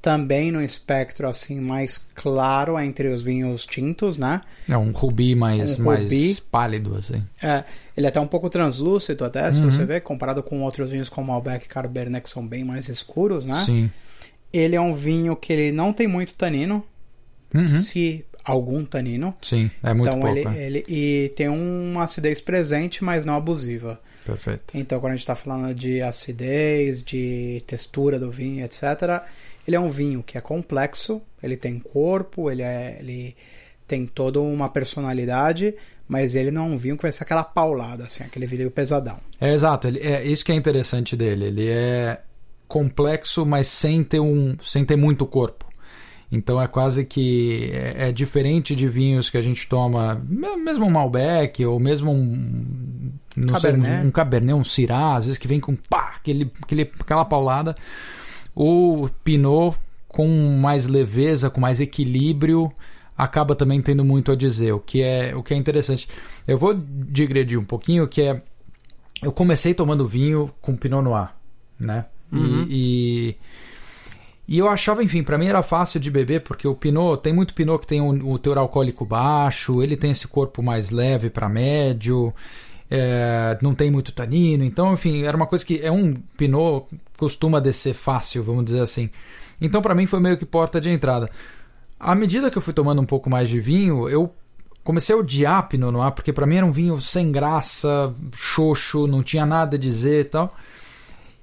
também 0.00 0.52
no 0.52 0.62
espectro 0.62 1.28
assim 1.28 1.60
mais 1.60 1.98
claro 2.14 2.78
entre 2.78 3.08
os 3.08 3.22
vinhos 3.22 3.66
tintos, 3.66 4.16
né? 4.16 4.40
É 4.68 4.76
um 4.76 4.92
rubi 4.92 5.34
mais 5.34 5.78
um 5.78 5.84
mais 5.84 6.04
rubi. 6.04 6.38
pálido 6.50 6.96
assim. 6.96 7.16
É, 7.42 7.64
ele 7.96 8.06
é 8.06 8.08
até 8.08 8.20
um 8.20 8.26
pouco 8.26 8.48
translúcido 8.48 9.24
até, 9.24 9.52
se 9.52 9.60
uhum. 9.60 9.70
você 9.70 9.84
ver, 9.84 10.02
comparado 10.02 10.42
com 10.42 10.62
outros 10.62 10.90
vinhos 10.90 11.08
como 11.08 11.32
Malbec 11.32 11.64
e 11.64 11.68
Cabernet 11.68 12.22
que 12.22 12.30
são 12.30 12.46
bem 12.46 12.64
mais 12.64 12.88
escuros, 12.88 13.44
né? 13.44 13.54
Sim. 13.64 13.90
Ele 14.52 14.76
é 14.76 14.80
um 14.80 14.94
vinho 14.94 15.36
que 15.36 15.52
ele 15.52 15.72
não 15.72 15.92
tem 15.92 16.06
muito 16.06 16.34
tanino. 16.34 16.82
Uhum. 17.54 17.66
Se 17.66 18.24
algum 18.44 18.84
tanino. 18.84 19.34
Sim, 19.42 19.70
é 19.82 19.92
muito 19.92 20.08
então, 20.08 20.20
pouco. 20.20 20.36
Ele, 20.36 20.48
é. 20.48 20.66
ele, 20.66 20.84
e 20.88 21.32
tem 21.36 21.48
uma 21.48 22.04
acidez 22.04 22.40
presente, 22.40 23.04
mas 23.04 23.24
não 23.24 23.34
abusiva. 23.34 24.00
Perfeito. 24.28 24.76
Então, 24.76 25.00
quando 25.00 25.12
a 25.12 25.16
gente 25.16 25.22
está 25.22 25.34
falando 25.34 25.74
de 25.74 26.02
acidez, 26.02 27.02
de 27.02 27.62
textura 27.66 28.18
do 28.18 28.30
vinho, 28.30 28.62
etc., 28.62 29.22
ele 29.66 29.74
é 29.74 29.80
um 29.80 29.88
vinho 29.88 30.22
que 30.22 30.36
é 30.36 30.40
complexo, 30.40 31.22
ele 31.42 31.56
tem 31.56 31.78
corpo, 31.78 32.50
ele, 32.50 32.60
é, 32.60 32.98
ele 33.00 33.34
tem 33.86 34.04
toda 34.04 34.38
uma 34.38 34.68
personalidade, 34.68 35.74
mas 36.06 36.34
ele 36.34 36.50
não 36.50 36.66
é 36.66 36.74
um 36.74 36.76
vinho 36.76 36.96
que 36.96 37.02
vai 37.02 37.12
ser 37.12 37.24
aquela 37.24 37.42
paulada, 37.42 38.04
assim, 38.04 38.22
aquele 38.22 38.46
vinho 38.46 38.70
pesadão. 38.70 39.16
É 39.40 39.50
exato, 39.50 39.88
ele, 39.88 39.98
é 40.00 40.22
isso 40.22 40.44
que 40.44 40.52
é 40.52 40.54
interessante 40.54 41.16
dele. 41.16 41.46
Ele 41.46 41.68
é 41.68 42.18
complexo, 42.66 43.46
mas 43.46 43.66
sem 43.66 44.04
ter, 44.04 44.20
um, 44.20 44.58
sem 44.60 44.84
ter 44.84 44.96
muito 44.96 45.24
corpo. 45.26 45.66
Então 46.30 46.60
é 46.60 46.68
quase 46.68 47.06
que 47.06 47.70
é, 47.72 48.08
é, 48.08 48.12
diferente 48.12 48.76
de 48.76 48.86
vinhos 48.86 49.30
que 49.30 49.38
a 49.38 49.42
gente 49.42 49.66
toma, 49.66 50.22
mesmo 50.28 50.84
um 50.84 50.90
Malbec 50.90 51.64
ou 51.64 51.80
mesmo 51.80 52.12
um 52.12 52.97
cabernet. 53.46 53.84
Sei, 53.86 54.04
um, 54.04 54.06
um 54.06 54.10
Cabernet, 54.10 54.54
um 54.54 54.64
Syrah, 54.64 55.16
às 55.16 55.26
vezes 55.26 55.38
que 55.38 55.48
vem 55.48 55.60
com 55.60 55.74
pá, 55.74 56.14
aquele, 56.16 56.50
aquele, 56.62 56.90
aquela 57.00 57.24
paulada. 57.24 57.74
O 58.54 59.08
Pinot 59.22 59.76
com 60.08 60.26
mais 60.60 60.86
leveza, 60.86 61.48
com 61.48 61.60
mais 61.60 61.80
equilíbrio, 61.80 62.72
acaba 63.16 63.54
também 63.54 63.80
tendo 63.80 64.04
muito 64.04 64.32
a 64.32 64.34
dizer, 64.34 64.72
o 64.72 64.80
que 64.80 65.02
é, 65.02 65.36
o 65.36 65.42
que 65.42 65.54
é 65.54 65.56
interessante. 65.56 66.08
Eu 66.46 66.58
vou 66.58 66.74
digredir 66.74 67.58
um 67.58 67.64
pouquinho, 67.64 68.08
que 68.08 68.22
é 68.22 68.42
eu 69.22 69.32
comecei 69.32 69.74
tomando 69.74 70.06
vinho 70.06 70.50
com 70.60 70.76
Pinot 70.76 71.02
Noir, 71.02 71.30
né? 71.78 72.06
Uhum. 72.32 72.66
E, 72.68 73.36
e 74.48 74.54
E 74.54 74.58
eu 74.58 74.66
achava, 74.66 75.04
enfim, 75.04 75.22
para 75.22 75.36
mim 75.36 75.46
era 75.46 75.62
fácil 75.62 76.00
de 76.00 76.10
beber, 76.10 76.40
porque 76.40 76.66
o 76.66 76.74
Pinot, 76.74 77.20
tem 77.20 77.34
muito 77.34 77.52
Pinot 77.52 77.80
que 77.80 77.86
tem 77.86 78.00
o, 78.00 78.32
o 78.32 78.38
teor 78.38 78.56
alcoólico 78.56 79.04
baixo, 79.04 79.82
ele 79.82 79.94
tem 79.94 80.10
esse 80.10 80.26
corpo 80.26 80.62
mais 80.62 80.90
leve 80.90 81.28
para 81.28 81.50
médio, 81.50 82.32
é, 82.90 83.58
não 83.60 83.74
tem 83.74 83.90
muito 83.90 84.12
tanino, 84.12 84.64
então, 84.64 84.94
enfim, 84.94 85.22
era 85.22 85.36
uma 85.36 85.46
coisa 85.46 85.64
que 85.64 85.80
é 85.82 85.90
um 85.92 86.14
Pinot 86.36 86.86
costuma 87.16 87.60
descer 87.60 87.94
fácil, 87.94 88.42
vamos 88.42 88.64
dizer 88.64 88.80
assim. 88.80 89.10
Então, 89.60 89.82
para 89.82 89.94
mim 89.94 90.06
foi 90.06 90.20
meio 90.20 90.38
que 90.38 90.46
porta 90.46 90.80
de 90.80 90.88
entrada. 90.88 91.28
À 91.98 92.14
medida 92.14 92.50
que 92.50 92.56
eu 92.56 92.62
fui 92.62 92.72
tomando 92.72 93.02
um 93.02 93.06
pouco 93.06 93.28
mais 93.28 93.48
de 93.48 93.58
vinho, 93.58 94.08
eu 94.08 94.32
comecei 94.84 95.14
a 95.14 95.18
odiar 95.18 95.68
Pinot 95.68 95.92
Noir, 95.92 96.12
porque 96.12 96.32
para 96.32 96.46
mim 96.46 96.56
era 96.56 96.66
um 96.66 96.72
vinho 96.72 96.98
sem 97.00 97.30
graça, 97.30 98.14
xoxo, 98.34 99.06
não 99.06 99.22
tinha 99.22 99.44
nada 99.44 99.76
a 99.76 99.78
dizer 99.78 100.20
e 100.20 100.24
tal. 100.24 100.50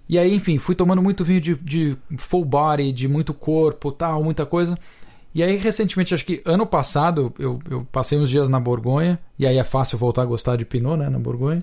E 0.08 0.18
aí, 0.18 0.34
enfim, 0.34 0.58
fui 0.58 0.76
tomando 0.76 1.02
muito 1.02 1.26
vinho 1.26 1.42
de, 1.42 1.56
de 1.56 1.98
full 2.18 2.46
body, 2.46 2.92
de 2.92 3.08
muito 3.08 3.34
corpo, 3.34 3.92
tal, 3.92 4.24
muita 4.24 4.46
coisa. 4.46 4.78
E 5.36 5.44
aí, 5.44 5.58
recentemente, 5.58 6.14
acho 6.14 6.24
que 6.24 6.42
ano 6.46 6.66
passado, 6.66 7.34
eu, 7.38 7.60
eu 7.70 7.86
passei 7.92 8.18
uns 8.18 8.30
dias 8.30 8.48
na 8.48 8.58
Borgonha, 8.58 9.20
e 9.38 9.46
aí 9.46 9.58
é 9.58 9.66
fácil 9.66 9.98
voltar 9.98 10.22
a 10.22 10.26
gostar 10.26 10.56
de 10.56 10.64
Pinot, 10.64 10.96
né, 10.96 11.10
na 11.10 11.20
Borgonha. 11.20 11.62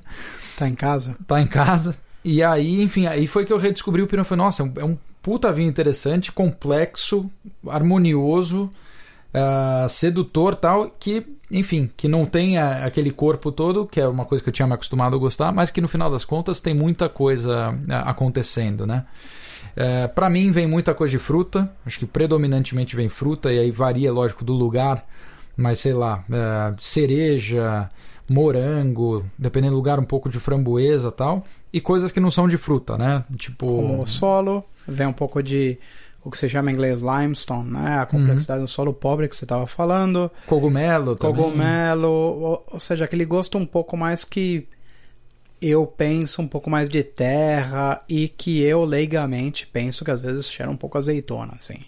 Tá 0.59 0.69
em 0.69 0.75
casa? 0.75 1.17
Tá 1.26 1.41
em 1.41 1.47
casa. 1.47 1.97
E 2.23 2.43
aí, 2.43 2.83
enfim, 2.83 3.07
aí 3.07 3.26
foi 3.26 3.47
que 3.47 3.52
eu 3.52 3.57
redescobri 3.57 4.02
o 4.02 4.07
Pinot. 4.07 4.29
Falei, 4.29 4.45
nossa, 4.45 4.71
é 4.76 4.85
um 4.85 4.99
puta 5.23 5.50
vinho 5.50 5.71
interessante, 5.71 6.31
complexo, 6.31 7.31
harmonioso, 7.67 8.71
uh, 9.33 9.88
sedutor 9.88 10.55
tal, 10.55 10.91
que, 10.91 11.25
enfim, 11.50 11.91
que 11.97 12.07
não 12.07 12.26
tem 12.26 12.59
a, 12.59 12.85
aquele 12.85 13.11
corpo 13.11 13.50
todo, 13.50 13.87
que 13.87 14.00
é 14.00 14.07
uma 14.07 14.26
coisa 14.26 14.45
que 14.45 14.50
eu 14.50 14.52
tinha 14.52 14.69
me 14.69 14.75
acostumado 14.75 15.17
a 15.17 15.19
gostar, 15.19 15.50
mas 15.50 15.71
que 15.71 15.81
no 15.81 15.88
final 15.88 16.11
das 16.11 16.26
contas 16.26 16.61
tem 16.61 16.75
muita 16.75 17.09
coisa 17.09 17.71
uh, 17.71 17.95
acontecendo, 18.05 18.87
né? 18.87 19.07
É, 19.75 20.07
para 20.09 20.29
mim 20.29 20.50
vem 20.50 20.67
muita 20.67 20.95
coisa 20.95 21.12
de 21.12 21.19
fruta, 21.19 21.71
acho 21.85 21.99
que 21.99 22.07
predominantemente 22.07 22.95
vem 22.95 23.09
fruta, 23.09 23.52
e 23.52 23.59
aí 23.59 23.71
varia, 23.71 24.12
lógico, 24.12 24.45
do 24.45 24.52
lugar, 24.52 25.07
mas 25.57 25.79
sei 25.79 25.95
lá, 25.95 26.25
é, 26.31 26.75
cereja, 26.79 27.88
morango, 28.29 29.25
dependendo 29.38 29.75
do 29.75 29.76
lugar, 29.76 29.99
um 29.99 30.05
pouco 30.05 30.29
de 30.29 30.38
framboesa 30.38 31.11
tal, 31.11 31.45
e 31.73 31.81
coisas 31.81 32.12
que 32.12 32.21
não 32.21 32.31
são 32.31 32.47
de 32.47 32.59
fruta, 32.59 32.97
né? 32.99 33.25
Tipo. 33.37 33.67
Como 33.67 34.02
o 34.02 34.07
solo, 34.07 34.64
vem 34.87 35.07
um 35.07 35.12
pouco 35.12 35.43
de 35.43 35.79
o 36.25 36.31
que 36.31 36.38
se 36.38 36.49
chama 36.49 36.71
em 36.71 36.75
inglês 36.75 37.00
limestone, 37.00 37.71
né? 37.71 37.99
A 37.99 38.07
complexidade 38.07 38.61
uhum. 38.61 38.64
do 38.64 38.71
solo 38.71 38.93
pobre 38.93 39.29
que 39.29 39.35
você 39.35 39.45
estava 39.45 39.67
falando. 39.67 40.31
Cogumelo 40.47 41.17
também. 41.17 41.37
Cogumelo, 41.37 42.09
ou, 42.09 42.67
ou, 42.73 42.81
seja, 42.81 43.05
aquele 43.05 43.25
gosto 43.25 43.59
um 43.59 43.67
pouco 43.67 43.97
mais 43.97 44.25
que 44.25 44.69
eu 45.62 45.87
penso 45.87 46.42
um 46.42 46.49
pouco 46.49 46.69
mais 46.69 46.88
de 46.88 47.02
terra 47.02 48.02
e 48.09 48.28
que 48.28 48.61
eu 48.62 48.85
leigamente 48.85 49.66
penso 49.66 50.04
que 50.04 50.11
às 50.11 50.21
vezes 50.21 50.50
cheira 50.50 50.71
um 50.71 50.76
pouco 50.76 50.99
azeitona, 50.99 51.54
assim. 51.59 51.78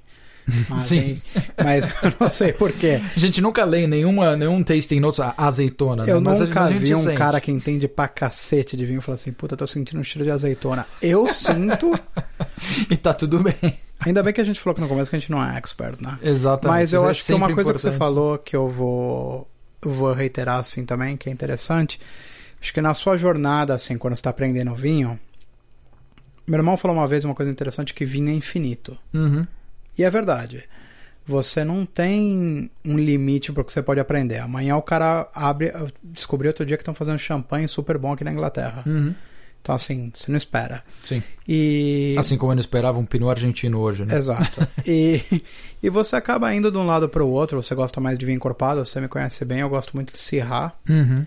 Mas, 0.68 0.82
Sim. 0.84 1.22
mas 1.56 1.88
eu 2.04 2.12
não 2.20 2.28
sei 2.28 2.52
porquê. 2.52 3.00
A 3.16 3.18
gente 3.18 3.40
nunca 3.40 3.64
lê 3.64 3.86
nenhuma, 3.86 4.36
nenhum 4.36 4.62
tasting 4.62 5.00
notes 5.00 5.18
azeitona, 5.38 6.04
né? 6.04 6.12
Eu 6.12 6.20
mas 6.20 6.38
nunca 6.38 6.64
a, 6.64 6.66
vi 6.66 6.92
um 6.92 6.98
sente. 6.98 7.16
cara 7.16 7.40
que 7.40 7.50
entende 7.50 7.88
pra 7.88 8.06
cacete 8.08 8.76
de 8.76 8.84
vinho 8.84 8.98
e 8.98 9.00
fala 9.00 9.14
assim, 9.14 9.32
puta, 9.32 9.56
tô 9.56 9.66
sentindo 9.66 9.98
um 10.00 10.04
cheiro 10.04 10.26
de 10.26 10.30
azeitona. 10.30 10.86
Eu 11.00 11.26
sinto. 11.32 11.90
e 12.90 12.96
tá 12.98 13.14
tudo 13.14 13.42
bem. 13.42 13.78
Ainda 14.00 14.22
bem 14.22 14.34
que 14.34 14.40
a 14.42 14.44
gente 14.44 14.60
falou 14.60 14.74
que 14.74 14.82
no 14.82 14.88
começo 14.88 15.08
que 15.08 15.16
a 15.16 15.18
gente 15.18 15.30
não 15.30 15.42
é 15.42 15.56
expert, 15.56 15.96
né? 15.98 16.18
Exatamente. 16.22 16.78
Mas 16.78 16.92
eu 16.92 17.06
é 17.06 17.10
acho 17.10 17.24
que 17.24 17.32
uma 17.32 17.46
coisa 17.46 17.70
importante. 17.70 17.82
que 17.82 17.90
você 17.92 17.98
falou 17.98 18.36
que 18.36 18.54
eu 18.54 18.68
vou, 18.68 19.48
vou 19.80 20.12
reiterar 20.12 20.58
assim 20.58 20.84
também, 20.84 21.16
que 21.16 21.30
é 21.30 21.32
interessante. 21.32 21.98
Acho 22.64 22.72
que 22.72 22.80
na 22.80 22.94
sua 22.94 23.18
jornada, 23.18 23.74
assim, 23.74 23.98
quando 23.98 24.14
você 24.14 24.20
está 24.20 24.30
aprendendo 24.30 24.74
vinho, 24.74 25.20
meu 26.46 26.56
irmão 26.56 26.78
falou 26.78 26.96
uma 26.96 27.06
vez 27.06 27.22
uma 27.22 27.34
coisa 27.34 27.52
interessante 27.52 27.92
que 27.92 28.06
vinho 28.06 28.30
é 28.30 28.32
infinito. 28.32 28.96
Uhum. 29.12 29.46
E 29.98 30.02
é 30.02 30.08
verdade. 30.08 30.64
Você 31.26 31.62
não 31.62 31.84
tem 31.84 32.70
um 32.82 32.96
limite 32.96 33.52
para 33.52 33.60
o 33.60 33.64
que 33.66 33.70
você 33.70 33.82
pode 33.82 34.00
aprender. 34.00 34.38
Amanhã 34.38 34.76
o 34.76 34.82
cara 34.82 35.28
abre. 35.34 35.72
Eu 35.74 35.90
descobri 36.02 36.48
outro 36.48 36.64
dia 36.64 36.78
que 36.78 36.80
estão 36.80 36.94
fazendo 36.94 37.18
champanhe 37.18 37.68
super 37.68 37.98
bom 37.98 38.14
aqui 38.14 38.24
na 38.24 38.32
Inglaterra. 38.32 38.82
Uhum. 38.86 39.14
Então, 39.60 39.74
assim, 39.74 40.10
você 40.16 40.30
não 40.30 40.38
espera. 40.38 40.82
Sim. 41.02 41.22
E... 41.46 42.14
Assim 42.16 42.38
como 42.38 42.52
eu 42.52 42.56
não 42.56 42.60
esperava 42.62 42.98
um 42.98 43.04
pinot 43.04 43.28
argentino 43.28 43.78
hoje, 43.78 44.06
né? 44.06 44.16
Exato. 44.16 44.66
e, 44.86 45.20
e 45.82 45.90
você 45.90 46.16
acaba 46.16 46.54
indo 46.54 46.72
de 46.72 46.78
um 46.78 46.86
lado 46.86 47.10
para 47.10 47.22
o 47.22 47.28
outro. 47.28 47.62
Você 47.62 47.74
gosta 47.74 48.00
mais 48.00 48.18
de 48.18 48.24
vinho 48.24 48.36
encorpado, 48.36 48.86
você 48.86 49.02
me 49.02 49.08
conhece 49.08 49.44
bem. 49.44 49.60
Eu 49.60 49.68
gosto 49.68 49.94
muito 49.94 50.14
de 50.14 50.18
Syrah. 50.18 50.72
Uhum. 50.88 51.26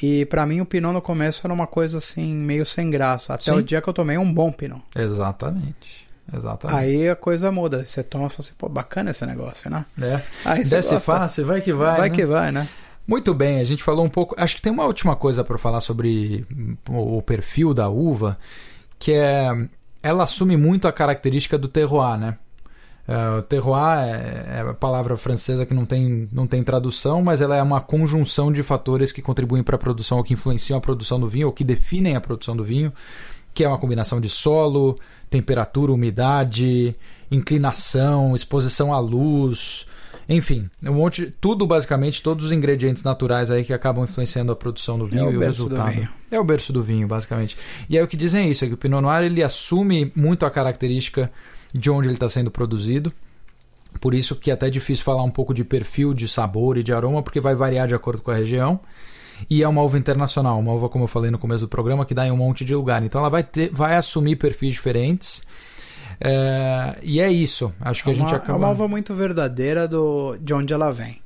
E 0.00 0.24
para 0.26 0.46
mim 0.46 0.60
o 0.60 0.66
pinot 0.66 0.92
no 0.92 1.02
começo 1.02 1.40
era 1.44 1.52
uma 1.52 1.66
coisa 1.66 1.98
assim, 1.98 2.32
meio 2.34 2.64
sem 2.64 2.90
graça. 2.90 3.34
Até 3.34 3.44
Sim. 3.44 3.52
o 3.52 3.62
dia 3.62 3.80
que 3.80 3.88
eu 3.88 3.92
tomei 3.92 4.18
um 4.18 4.32
bom 4.32 4.52
pinot. 4.52 4.82
Exatamente. 4.94 6.06
Exatamente. 6.32 6.78
Aí 6.78 7.08
a 7.08 7.16
coisa 7.16 7.50
muda. 7.50 7.84
Você 7.84 8.02
toma 8.02 8.26
e 8.26 8.30
fala 8.30 8.40
assim, 8.40 8.54
pô, 8.56 8.68
bacana 8.68 9.10
esse 9.10 9.24
negócio, 9.26 9.70
né? 9.70 9.84
É. 10.00 10.20
Aí 10.44 10.64
Desce 10.64 10.98
fácil, 11.00 11.46
vai 11.46 11.60
que 11.60 11.72
vai. 11.72 11.96
Vai 11.98 12.10
né? 12.10 12.14
que 12.14 12.24
vai, 12.24 12.52
né? 12.52 12.68
Muito 13.06 13.34
bem, 13.34 13.58
a 13.58 13.64
gente 13.64 13.82
falou 13.82 14.04
um 14.04 14.08
pouco. 14.08 14.34
Acho 14.38 14.54
que 14.56 14.62
tem 14.62 14.72
uma 14.72 14.84
última 14.84 15.16
coisa 15.16 15.42
para 15.42 15.58
falar 15.58 15.80
sobre 15.80 16.46
o 16.88 17.20
perfil 17.20 17.74
da 17.74 17.88
uva, 17.88 18.38
que 18.98 19.12
é 19.12 19.50
ela 20.02 20.24
assume 20.24 20.56
muito 20.56 20.88
a 20.88 20.92
característica 20.92 21.56
do 21.56 21.68
terroir, 21.68 22.18
né? 22.18 22.36
Uh, 23.08 23.38
o 23.38 23.42
terroir 23.42 23.98
é, 23.98 24.58
é 24.58 24.60
a 24.60 24.74
palavra 24.74 25.16
francesa 25.16 25.66
que 25.66 25.74
não 25.74 25.84
tem, 25.84 26.28
não 26.32 26.46
tem 26.46 26.62
tradução, 26.62 27.20
mas 27.20 27.40
ela 27.40 27.56
é 27.56 27.62
uma 27.62 27.80
conjunção 27.80 28.52
de 28.52 28.62
fatores 28.62 29.10
que 29.10 29.20
contribuem 29.20 29.62
para 29.62 29.74
a 29.74 29.78
produção 29.78 30.18
ou 30.18 30.24
que 30.24 30.34
influenciam 30.34 30.78
a 30.78 30.80
produção 30.80 31.18
do 31.18 31.28
vinho 31.28 31.48
ou 31.48 31.52
que 31.52 31.64
definem 31.64 32.14
a 32.14 32.20
produção 32.20 32.56
do 32.56 32.62
vinho, 32.62 32.92
que 33.52 33.64
é 33.64 33.68
uma 33.68 33.78
combinação 33.78 34.20
de 34.20 34.28
solo, 34.28 34.96
temperatura, 35.28 35.92
umidade, 35.92 36.94
inclinação, 37.30 38.36
exposição 38.36 38.92
à 38.92 39.00
luz, 39.00 39.84
enfim, 40.28 40.70
um 40.82 40.94
monte, 40.94 41.32
tudo 41.40 41.66
basicamente, 41.66 42.22
todos 42.22 42.46
os 42.46 42.52
ingredientes 42.52 43.02
naturais 43.02 43.50
aí 43.50 43.64
que 43.64 43.72
acabam 43.72 44.04
influenciando 44.04 44.52
a 44.52 44.56
produção 44.56 44.98
do 44.98 45.06
vinho 45.06 45.28
é 45.28 45.32
e 45.32 45.36
o 45.36 45.40
resultado. 45.40 46.08
É 46.30 46.40
o 46.40 46.44
berço 46.44 46.72
do 46.72 46.82
vinho, 46.82 47.06
basicamente. 47.08 47.56
E 47.90 47.98
aí 47.98 48.04
o 48.04 48.08
que 48.08 48.16
dizem 48.16 48.46
é 48.46 48.48
isso, 48.48 48.64
é 48.64 48.68
que 48.68 48.74
o 48.74 48.76
Pinot 48.76 49.02
Noir 49.02 49.24
ele 49.24 49.42
assume 49.42 50.12
muito 50.14 50.46
a 50.46 50.50
característica 50.50 51.30
de 51.72 51.90
onde 51.90 52.08
ele 52.08 52.14
está 52.14 52.28
sendo 52.28 52.50
produzido. 52.50 53.12
Por 54.00 54.14
isso 54.14 54.34
que 54.36 54.50
é 54.50 54.54
até 54.54 54.70
difícil 54.70 55.04
falar 55.04 55.22
um 55.22 55.30
pouco 55.30 55.52
de 55.52 55.64
perfil, 55.64 56.14
de 56.14 56.26
sabor 56.26 56.78
e 56.78 56.82
de 56.82 56.92
aroma, 56.92 57.22
porque 57.22 57.40
vai 57.40 57.54
variar 57.54 57.86
de 57.86 57.94
acordo 57.94 58.22
com 58.22 58.30
a 58.30 58.34
região. 58.34 58.80
E 59.50 59.62
é 59.62 59.68
uma 59.68 59.82
uva 59.82 59.98
internacional, 59.98 60.58
uma 60.58 60.72
uva, 60.72 60.88
como 60.88 61.04
eu 61.04 61.08
falei 61.08 61.30
no 61.30 61.38
começo 61.38 61.66
do 61.66 61.68
programa, 61.68 62.06
que 62.06 62.14
dá 62.14 62.26
em 62.26 62.30
um 62.30 62.36
monte 62.36 62.64
de 62.64 62.74
lugar. 62.74 63.02
Então 63.02 63.20
ela 63.20 63.30
vai, 63.30 63.42
ter, 63.42 63.70
vai 63.72 63.96
assumir 63.96 64.36
perfis 64.36 64.72
diferentes 64.72 65.42
é, 66.24 66.98
e 67.02 67.20
é 67.20 67.30
isso. 67.30 67.74
Acho 67.80 68.04
que 68.04 68.10
é 68.10 68.12
a 68.12 68.16
gente 68.16 68.34
acaba. 68.34 68.52
É 68.52 68.56
uma 68.56 68.70
uva 68.70 68.86
muito 68.86 69.12
verdadeira 69.12 69.88
do, 69.88 70.36
de 70.36 70.54
onde 70.54 70.72
ela 70.72 70.92
vem. 70.92 71.20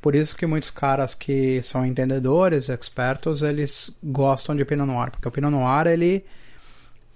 Por 0.00 0.14
isso 0.14 0.36
que 0.36 0.46
muitos 0.46 0.70
caras 0.70 1.14
que 1.14 1.60
são 1.62 1.84
entendedores, 1.84 2.68
expertos, 2.68 3.42
eles 3.42 3.90
gostam 4.04 4.54
de 4.54 4.64
Pinot 4.64 4.86
Noir, 4.86 5.10
porque 5.10 5.26
o 5.26 5.30
Pinot 5.30 5.50
Noir 5.50 5.86
ele 5.86 6.24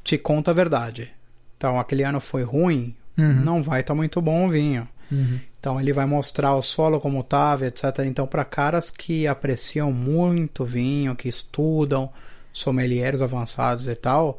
te 0.02 0.16
conta 0.16 0.50
a 0.50 0.54
verdade. 0.54 1.12
Então, 1.60 1.78
aquele 1.78 2.02
ano 2.02 2.20
foi 2.20 2.42
ruim, 2.42 2.96
uhum. 3.18 3.34
não 3.34 3.62
vai 3.62 3.82
estar 3.82 3.92
tá 3.92 3.94
muito 3.94 4.18
bom 4.22 4.46
o 4.46 4.48
vinho. 4.48 4.88
Uhum. 5.12 5.38
Então, 5.60 5.78
ele 5.78 5.92
vai 5.92 6.06
mostrar 6.06 6.54
o 6.54 6.62
solo 6.62 6.98
como 6.98 7.20
estava, 7.20 7.66
etc. 7.66 7.84
Então, 8.06 8.26
para 8.26 8.46
caras 8.46 8.90
que 8.90 9.26
apreciam 9.26 9.92
muito 9.92 10.64
vinho, 10.64 11.14
que 11.14 11.28
estudam, 11.28 12.10
sommeliers 12.50 13.20
avançados 13.20 13.88
e 13.88 13.94
tal, 13.94 14.38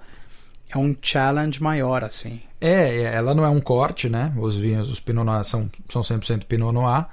é 0.74 0.76
um 0.80 0.96
challenge 1.00 1.62
maior, 1.62 2.04
assim. 2.04 2.42
É, 2.60 3.04
é, 3.04 3.14
ela 3.14 3.36
não 3.36 3.46
é 3.46 3.50
um 3.50 3.62
corte, 3.62 4.10
né? 4.10 4.34
Os 4.36 4.58
vinhos, 4.58 4.90
os 4.90 5.00
Pinot 5.00 5.24
Noir 5.24 5.44
são, 5.44 5.70
são 5.90 6.02
100% 6.02 6.46
Pinot 6.46 6.74
Noir. 6.74 7.06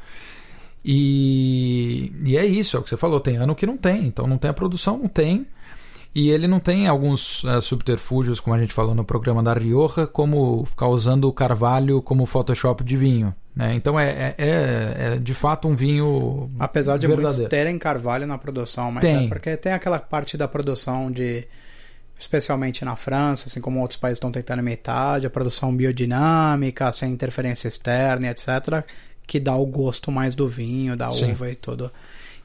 E, 0.82 2.14
e 2.24 2.38
é 2.38 2.46
isso, 2.46 2.78
é 2.78 2.80
o 2.80 2.82
que 2.82 2.88
você 2.88 2.96
falou. 2.96 3.20
Tem 3.20 3.36
ano 3.36 3.54
que 3.54 3.66
não 3.66 3.76
tem, 3.76 4.06
então 4.06 4.26
não 4.26 4.38
tem 4.38 4.48
a 4.48 4.54
produção, 4.54 4.96
não 4.96 5.08
tem. 5.08 5.46
E 6.14 6.30
ele 6.30 6.48
não 6.48 6.58
tem 6.58 6.88
alguns 6.88 7.44
uh, 7.44 7.60
subterfúgios, 7.60 8.40
como 8.40 8.56
a 8.56 8.58
gente 8.58 8.72
falou 8.72 8.94
no 8.94 9.04
programa 9.04 9.42
da 9.42 9.52
Rioja, 9.52 10.06
como 10.06 10.64
ficar 10.64 10.88
usando 10.88 11.26
o 11.26 11.32
carvalho 11.32 12.02
como 12.02 12.26
Photoshop 12.26 12.82
de 12.82 12.96
vinho. 12.96 13.34
Né? 13.54 13.74
Então 13.74 13.98
é, 13.98 14.10
é, 14.10 14.34
é, 14.38 15.14
é 15.14 15.18
de 15.18 15.34
fato 15.34 15.68
um 15.68 15.74
vinho. 15.74 16.50
Apesar 16.58 16.96
de 16.96 17.06
verdadeiro. 17.06 17.34
muitos 17.34 17.50
terem 17.50 17.78
carvalho 17.78 18.26
na 18.26 18.38
produção, 18.38 18.90
mas 18.90 19.02
tem. 19.02 19.26
é 19.26 19.28
porque 19.28 19.56
tem 19.56 19.72
aquela 19.72 19.98
parte 19.98 20.36
da 20.36 20.48
produção 20.48 21.10
de 21.10 21.46
especialmente 22.18 22.84
na 22.84 22.96
França, 22.96 23.46
assim 23.46 23.60
como 23.60 23.80
outros 23.80 23.98
países 23.98 24.18
estão 24.18 24.32
tentando 24.32 24.60
imitar, 24.60 25.20
de 25.20 25.26
a 25.26 25.30
produção 25.30 25.74
biodinâmica, 25.74 26.90
sem 26.90 27.12
interferência 27.12 27.68
externa, 27.68 28.28
etc., 28.28 28.84
que 29.26 29.38
dá 29.38 29.54
o 29.54 29.66
gosto 29.66 30.10
mais 30.10 30.34
do 30.34 30.48
vinho, 30.48 30.96
da 30.96 31.10
Sim. 31.10 31.32
uva 31.32 31.50
e 31.50 31.54
tudo. 31.54 31.90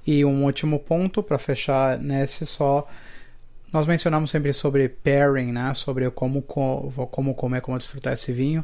E 0.06 0.24
um 0.24 0.44
último 0.44 0.80
ponto 0.80 1.24
para 1.24 1.40
fechar 1.40 1.98
nesse 1.98 2.46
só, 2.46 2.88
nós 3.74 3.88
mencionamos 3.88 4.30
sempre 4.30 4.54
sobre 4.54 4.88
pairing, 4.88 5.52
né, 5.52 5.74
sobre 5.74 6.10
como 6.12 6.44
como 6.44 7.34
comer, 7.34 7.62
como 7.62 7.78
desfrutar 7.78 8.14
esse 8.14 8.32
vinho. 8.32 8.64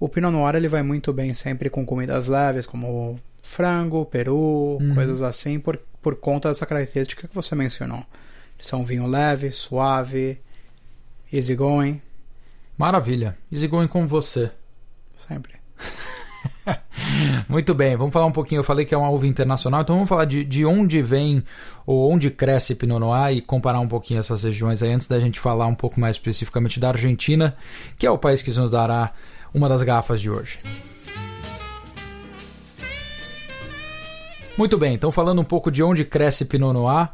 O 0.00 0.08
Pinot 0.08 0.32
Noir 0.32 0.56
ele 0.56 0.68
vai 0.68 0.82
muito 0.82 1.12
bem 1.12 1.32
sempre 1.32 1.70
com 1.70 1.86
comidas 1.86 2.26
leves, 2.26 2.66
como 2.66 3.18
frango, 3.40 4.04
peru, 4.04 4.78
uhum. 4.80 4.94
coisas 4.94 5.22
assim, 5.22 5.60
por, 5.60 5.80
por 6.02 6.16
conta 6.16 6.48
dessa 6.48 6.66
característica 6.66 7.28
que 7.28 7.34
você 7.34 7.54
mencionou. 7.54 8.04
São 8.58 8.84
vinho 8.84 9.06
leve, 9.06 9.52
suave, 9.52 10.38
easygoing. 11.32 12.02
Maravilha. 12.76 13.38
Easygoing 13.50 13.86
com 13.86 14.06
você. 14.06 14.50
sempre. 15.16 15.54
Muito 17.48 17.74
bem, 17.74 17.96
vamos 17.96 18.12
falar 18.12 18.26
um 18.26 18.32
pouquinho. 18.32 18.60
Eu 18.60 18.64
falei 18.64 18.84
que 18.84 18.94
é 18.94 18.98
uma 18.98 19.10
uva 19.10 19.26
internacional, 19.26 19.82
então 19.82 19.96
vamos 19.96 20.08
falar 20.08 20.24
de, 20.24 20.44
de 20.44 20.64
onde 20.64 21.00
vem 21.02 21.42
ou 21.86 22.10
onde 22.12 22.30
cresce 22.30 22.74
Pinot 22.74 22.98
Noir 22.98 23.36
e 23.36 23.40
comparar 23.40 23.80
um 23.80 23.88
pouquinho 23.88 24.20
essas 24.20 24.44
regiões 24.44 24.82
aí 24.82 24.92
antes 24.92 25.06
da 25.06 25.18
gente 25.20 25.40
falar 25.40 25.66
um 25.66 25.74
pouco 25.74 26.00
mais 26.00 26.16
especificamente 26.16 26.80
da 26.80 26.88
Argentina, 26.88 27.56
que 27.98 28.06
é 28.06 28.10
o 28.10 28.18
país 28.18 28.42
que 28.42 28.50
nos 28.50 28.70
dará 28.70 29.12
uma 29.54 29.68
das 29.68 29.82
garrafas 29.82 30.20
de 30.20 30.30
hoje. 30.30 30.58
Muito 34.56 34.78
bem, 34.78 34.94
então 34.94 35.12
falando 35.12 35.40
um 35.40 35.44
pouco 35.44 35.70
de 35.70 35.82
onde 35.82 36.04
cresce 36.04 36.44
Pinot 36.44 36.72
Noir. 36.72 37.10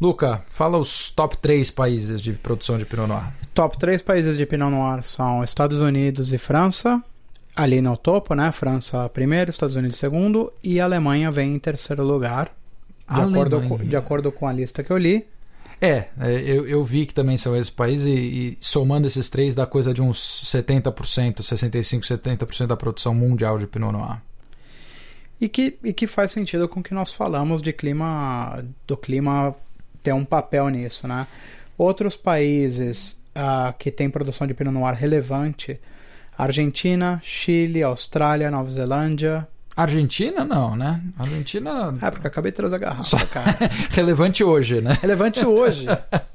Luca, 0.00 0.42
fala 0.48 0.78
os 0.78 1.10
top 1.10 1.38
3 1.38 1.70
países 1.70 2.20
de 2.20 2.32
produção 2.32 2.76
de 2.76 2.84
Pinot 2.84 3.06
Noir. 3.06 3.32
Top 3.54 3.78
3 3.78 4.02
países 4.02 4.36
de 4.36 4.44
Pinot 4.44 4.70
Noir 4.70 5.02
são 5.02 5.42
Estados 5.42 5.80
Unidos 5.80 6.32
e 6.32 6.38
França. 6.38 7.02
Ali 7.54 7.82
no 7.82 7.96
topo, 7.96 8.34
né? 8.34 8.50
França 8.52 9.08
primeiro, 9.08 9.50
Estados 9.50 9.76
Unidos 9.76 9.98
segundo 9.98 10.52
e 10.62 10.80
a 10.80 10.84
Alemanha 10.84 11.30
vem 11.30 11.54
em 11.54 11.58
terceiro 11.58 12.02
lugar. 12.02 12.50
De 13.08 13.20
acordo, 13.20 13.60
com, 13.60 13.78
de 13.78 13.96
acordo 13.96 14.32
com 14.32 14.46
a 14.46 14.52
lista 14.52 14.82
que 14.82 14.90
eu 14.90 14.96
li. 14.96 15.26
É, 15.80 16.06
é, 16.20 16.40
eu, 16.46 16.66
eu 16.66 16.84
vi 16.84 17.04
que 17.04 17.12
também 17.12 17.36
são 17.36 17.56
esses 17.56 17.68
países 17.68 18.06
e, 18.06 18.10
e 18.10 18.58
somando 18.60 19.06
esses 19.06 19.28
três 19.28 19.52
dá 19.52 19.66
coisa 19.66 19.92
de 19.92 20.00
uns 20.00 20.44
70%, 20.46 21.40
65%, 21.40 22.00
70% 22.00 22.66
da 22.68 22.76
produção 22.76 23.12
mundial 23.12 23.58
de 23.58 23.66
Pinot 23.66 23.92
Noir. 23.92 24.22
E 25.40 25.48
que, 25.48 25.76
e 25.82 25.92
que 25.92 26.06
faz 26.06 26.30
sentido 26.30 26.68
com 26.68 26.80
que 26.80 26.94
nós 26.94 27.12
falamos 27.12 27.60
de 27.60 27.72
clima, 27.72 28.64
do 28.86 28.96
clima 28.96 29.56
ter 30.00 30.12
um 30.12 30.24
papel 30.24 30.68
nisso, 30.68 31.08
né? 31.08 31.26
Outros 31.76 32.14
países 32.14 33.18
uh, 33.36 33.76
que 33.76 33.90
têm 33.90 34.08
produção 34.08 34.46
de 34.46 34.54
Pinot 34.54 34.72
Noir 34.72 34.94
relevante, 34.94 35.80
Argentina, 36.36 37.20
Chile, 37.22 37.82
Austrália, 37.82 38.50
Nova 38.50 38.70
Zelândia, 38.70 39.46
Argentina 39.76 40.44
não, 40.44 40.76
né? 40.76 41.00
Argentina. 41.18 41.96
É, 42.00 42.10
porque 42.10 42.26
acabei 42.26 42.52
de 42.52 42.56
trazer 42.56 42.76
a 42.76 42.78
garrafa, 42.78 43.04
Só... 43.04 43.26
cara. 43.26 43.56
Relevante 43.90 44.44
hoje, 44.44 44.80
né? 44.80 44.98
Relevante 45.00 45.44
hoje. 45.44 45.86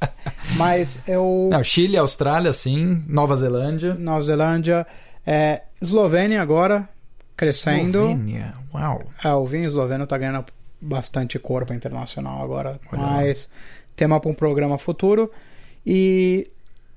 Mas 0.57 1.03
eu. 1.07 1.49
Não, 1.51 1.63
Chile, 1.63 1.97
Austrália, 1.97 2.51
sim. 2.51 3.03
Nova 3.07 3.35
Zelândia. 3.35 3.93
Nova 3.93 4.23
Zelândia. 4.23 4.87
É, 5.25 5.61
Eslovênia 5.79 6.41
agora, 6.41 6.89
crescendo. 7.35 7.99
Eslovênia, 7.99 8.55
uau. 8.73 9.03
É, 9.23 9.31
o 9.33 9.45
vinho 9.45 9.67
esloveno 9.67 10.05
está 10.05 10.17
ganhando 10.17 10.45
bastante 10.81 11.37
corpo 11.37 11.73
internacional 11.73 12.43
agora, 12.43 12.79
Olha 12.91 13.01
mas 13.01 13.49
lá. 13.51 13.57
tema 13.95 14.19
para 14.19 14.31
um 14.31 14.33
programa 14.33 14.77
futuro. 14.79 15.29
E 15.85 16.49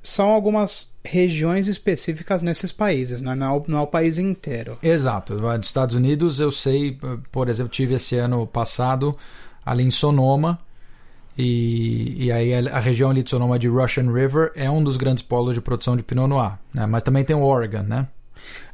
são 0.02 0.30
algumas 0.30 0.88
regiões 1.04 1.66
específicas 1.66 2.42
nesses 2.42 2.72
países, 2.72 3.20
né? 3.20 3.34
não, 3.34 3.46
é 3.46 3.58
o, 3.58 3.64
não 3.68 3.78
é 3.78 3.82
o 3.82 3.86
país 3.86 4.18
inteiro. 4.18 4.78
Exato. 4.82 5.36
Dos 5.36 5.66
Estados 5.66 5.94
Unidos, 5.94 6.40
eu 6.40 6.50
sei, 6.50 6.98
por 7.32 7.48
exemplo, 7.48 7.70
tive 7.70 7.94
esse 7.94 8.16
ano 8.16 8.46
passado 8.46 9.16
ali 9.64 9.84
em 9.84 9.90
Sonoma. 9.90 10.58
E, 11.38 12.26
e 12.26 12.32
aí 12.32 12.52
a, 12.52 12.76
a 12.76 12.80
região 12.80 13.10
ali 13.10 13.22
de 13.22 13.30
Sonoma 13.30 13.58
de 13.58 13.68
Russian 13.68 14.12
River 14.12 14.52
é 14.54 14.70
um 14.70 14.82
dos 14.82 14.96
grandes 14.96 15.22
polos 15.22 15.54
de 15.54 15.60
produção 15.60 15.96
de 15.96 16.02
Pinot 16.02 16.28
Noir. 16.28 16.58
Né? 16.74 16.84
Mas 16.86 17.02
também 17.02 17.24
tem 17.24 17.34
o 17.34 17.42
Oregon, 17.42 17.82
né? 17.82 18.08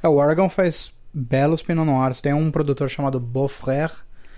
É, 0.03 0.09
o 0.09 0.15
Oregon 0.15 0.49
faz 0.49 0.93
belos 1.13 1.63
Pinot 1.63 1.87
Noirs. 1.87 2.21
Tem 2.21 2.33
um 2.33 2.51
produtor 2.51 2.91
chamado 2.91 3.21
Beaufrère, 3.21 3.93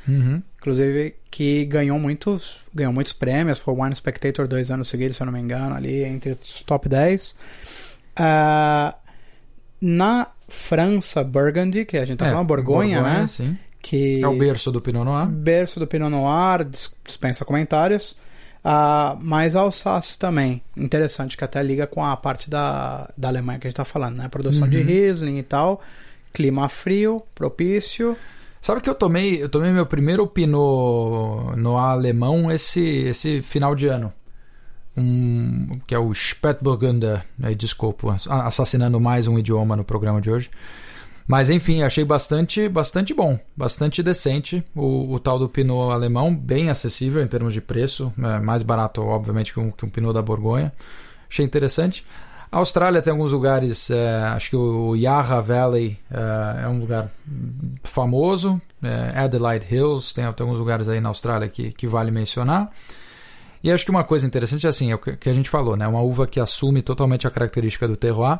uhum. 0.06 0.42
Inclusive, 0.58 1.14
que 1.30 1.64
ganhou 1.64 1.98
muitos, 1.98 2.58
ganhou 2.74 2.92
muitos 2.92 3.12
prêmios. 3.12 3.58
Foi 3.58 3.74
Wine 3.74 3.94
Spectator 3.94 4.46
dois 4.46 4.70
anos 4.70 4.88
seguidos, 4.88 5.16
se 5.16 5.22
eu 5.22 5.26
não 5.26 5.32
me 5.32 5.40
engano, 5.40 5.74
ali 5.74 6.04
entre 6.04 6.32
os 6.32 6.62
top 6.62 6.88
10. 6.88 7.30
Uh, 7.30 7.34
ah, 8.16 8.94
na 9.80 10.28
França, 10.48 11.22
Burgundy, 11.22 11.84
que 11.84 11.96
a 11.96 12.04
gente 12.04 12.18
tá 12.18 12.26
é, 12.26 12.30
falando, 12.30 12.48
Borgonha, 12.48 13.00
Borgonha, 13.00 13.20
né? 13.20 13.26
Sim. 13.26 13.56
Que 13.80 14.20
é 14.22 14.26
o 14.26 14.36
berço 14.36 14.72
do 14.72 14.80
Pinot 14.80 15.04
Noir. 15.04 15.28
Berço 15.28 15.78
do 15.78 15.86
Pinot 15.86 16.10
Noir, 16.10 16.64
dispensa 17.04 17.44
comentários. 17.44 18.16
Uh, 18.64 19.16
mas 19.22 19.54
Alsace 19.54 20.18
também. 20.18 20.60
Interessante, 20.76 21.36
que 21.36 21.44
até 21.44 21.62
liga 21.62 21.86
com 21.86 22.04
a 22.04 22.16
parte 22.16 22.50
da, 22.50 23.08
da 23.16 23.28
Alemanha 23.28 23.60
que 23.60 23.68
a 23.68 23.70
gente 23.70 23.74
está 23.74 23.84
falando, 23.84 24.16
né? 24.16 24.28
Produção 24.28 24.64
uhum. 24.64 24.70
de 24.70 24.82
Riesling 24.82 25.38
e 25.38 25.42
tal. 25.44 25.80
Clima 26.32 26.68
frio, 26.68 27.22
propício. 27.34 28.16
Sabe 28.60 28.80
que 28.80 28.90
eu 28.90 28.94
tomei, 28.94 29.42
eu 29.42 29.48
tomei 29.48 29.70
meu 29.70 29.86
primeiro 29.86 30.26
Pinot 30.26 31.56
no 31.56 31.76
alemão 31.78 32.50
esse, 32.50 32.80
esse 32.80 33.40
final 33.40 33.74
de 33.74 33.86
ano. 33.86 34.12
Um, 34.96 35.78
que 35.86 35.94
é 35.94 35.98
o 35.98 36.12
Spätburgunder, 36.12 37.24
né, 37.38 37.54
desculpa, 37.54 38.16
assassinando 38.28 39.00
mais 39.00 39.28
um 39.28 39.38
idioma 39.38 39.76
no 39.76 39.84
programa 39.84 40.20
de 40.20 40.28
hoje. 40.28 40.50
Mas 41.28 41.50
enfim, 41.50 41.82
achei 41.82 42.04
bastante, 42.04 42.68
bastante 42.68 43.12
bom, 43.14 43.38
bastante 43.54 44.02
decente 44.02 44.64
o, 44.74 45.12
o 45.12 45.20
tal 45.20 45.38
do 45.38 45.48
Pinot 45.48 45.92
alemão, 45.92 46.34
bem 46.34 46.70
acessível 46.70 47.22
em 47.22 47.26
termos 47.28 47.52
de 47.52 47.60
preço, 47.60 48.12
é 48.18 48.40
mais 48.40 48.62
barato, 48.62 49.02
obviamente, 49.02 49.52
que 49.52 49.60
um, 49.60 49.70
que 49.70 49.84
um 49.84 49.90
Pinot 49.90 50.14
da 50.14 50.22
Borgonha. 50.22 50.72
Achei 51.30 51.44
interessante. 51.44 52.04
A 52.50 52.58
Austrália 52.58 53.02
tem 53.02 53.10
alguns 53.10 53.32
lugares, 53.32 53.90
é, 53.90 54.22
acho 54.22 54.50
que 54.50 54.56
o 54.56 54.96
Yarra 54.96 55.40
Valley 55.40 55.98
é, 56.10 56.64
é 56.64 56.68
um 56.68 56.80
lugar 56.80 57.10
famoso, 57.84 58.60
é, 58.82 59.18
Adelaide 59.18 59.66
Hills, 59.70 60.14
tem, 60.14 60.24
tem, 60.32 60.44
alguns 60.44 60.58
lugares 60.58 60.88
aí 60.88 61.00
na 61.00 61.10
Austrália 61.10 61.48
que, 61.48 61.72
que 61.72 61.86
vale 61.86 62.10
mencionar. 62.10 62.70
E 63.62 63.70
acho 63.70 63.84
que 63.84 63.90
uma 63.90 64.04
coisa 64.04 64.26
interessante 64.26 64.66
é 64.66 64.70
assim, 64.70 64.92
é 64.92 64.94
o 64.94 64.98
que 64.98 65.28
a 65.28 65.32
gente 65.32 65.50
falou, 65.50 65.76
né? 65.76 65.86
Uma 65.86 66.00
uva 66.00 66.26
que 66.26 66.38
assume 66.38 66.80
totalmente 66.80 67.26
a 67.26 67.30
característica 67.30 67.88
do 67.88 67.96
terroir. 67.96 68.38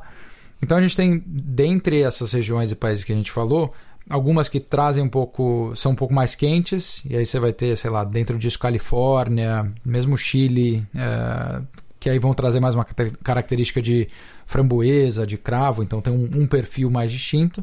Então 0.63 0.79
a 0.79 0.81
gente 0.81 0.97
tem, 0.97 1.23
dentre 1.27 2.03
essas 2.03 2.33
regiões 2.33 2.73
e 2.73 2.77
países 2.77 3.05
que 3.05 3.13
a 3.13 3.17
gente 3.17 3.31
falou, 3.31 3.75
algumas 4.09 4.49
que 4.49 4.61
trazem 4.61 5.03
um 5.03 5.09
pouco, 5.09 5.73
são 5.77 5.93
um 5.93 5.95
pouco 5.95 6.15
mais 6.15 6.35
quentes, 6.35 7.03
e 7.05 7.17
aí 7.17 7.27
você 7.27 7.39
vai 7.39 7.53
ter, 7.53 7.77
sei 7.77 7.91
lá, 7.91 8.05
dentro 8.05 8.39
disso 8.39 8.59
Califórnia, 8.59 9.71
mesmo 9.85 10.17
Chile, 10.17 10.87
é, 10.95 11.63
que 12.09 12.13
aí 12.13 12.19
vão 12.19 12.33
trazer 12.33 12.59
mais 12.59 12.75
uma 12.75 12.87
característica 13.23 13.83
de 13.83 14.09
framboesa, 14.47 15.27
de 15.27 15.37
cravo, 15.37 15.83
então 15.83 16.01
tem 16.01 16.13
um, 16.13 16.43
um 16.43 16.47
perfil 16.47 16.91
mais 16.91 17.13
distinto. 17.13 17.63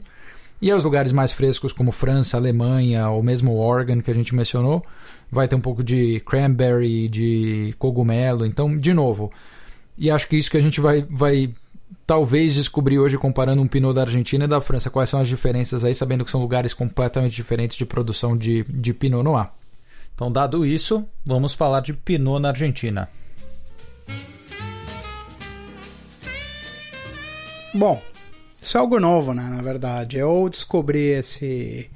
E 0.61 0.71
os 0.71 0.83
lugares 0.83 1.11
mais 1.11 1.31
frescos, 1.31 1.73
como 1.73 1.91
França, 1.91 2.37
Alemanha 2.37 3.09
ou 3.09 3.23
mesmo 3.23 3.57
Oregon, 3.57 4.01
que 4.01 4.11
a 4.11 4.13
gente 4.13 4.35
mencionou, 4.35 4.83
vai 5.31 5.47
ter 5.47 5.55
um 5.55 5.59
pouco 5.59 5.83
de 5.83 6.19
cranberry, 6.21 7.09
de 7.09 7.73
cogumelo. 7.79 8.45
Então, 8.45 8.75
de 8.75 8.93
novo, 8.93 9.31
e 9.97 10.11
acho 10.11 10.27
que 10.27 10.37
isso 10.37 10.51
que 10.51 10.57
a 10.57 10.61
gente 10.61 10.79
vai, 10.79 11.05
vai 11.09 11.51
talvez 12.05 12.53
descobrir 12.53 12.99
hoje 12.99 13.17
comparando 13.17 13.63
um 13.63 13.67
Pinot 13.67 13.95
da 13.95 14.01
Argentina 14.01 14.45
e 14.45 14.47
da 14.47 14.61
França. 14.61 14.91
Quais 14.91 15.09
são 15.09 15.19
as 15.19 15.27
diferenças 15.27 15.83
aí, 15.83 15.95
sabendo 15.95 16.23
que 16.23 16.31
são 16.31 16.41
lugares 16.41 16.73
completamente 16.73 17.35
diferentes 17.35 17.75
de 17.75 17.85
produção 17.85 18.37
de, 18.37 18.63
de 18.69 18.93
Pinot 18.93 19.23
Noir. 19.23 19.49
Então, 20.13 20.31
dado 20.31 20.65
isso, 20.65 21.03
vamos 21.25 21.53
falar 21.53 21.79
de 21.81 21.93
Pinot 21.93 22.39
na 22.39 22.49
Argentina. 22.49 23.09
Bom, 27.75 28.01
isso 28.61 28.77
é 28.77 28.79
algo 28.79 29.01
novo, 29.01 29.33
né? 29.33 29.43
Na 29.53 29.61
verdade, 29.61 30.17
eu 30.17 30.47
descobri 30.49 31.07
esse 31.09 31.91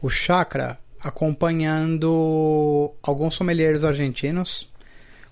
o 0.00 0.08
chakra 0.08 0.78
acompanhando 1.00 2.92
alguns 3.02 3.34
sommeliers 3.34 3.82
argentinos, 3.82 4.70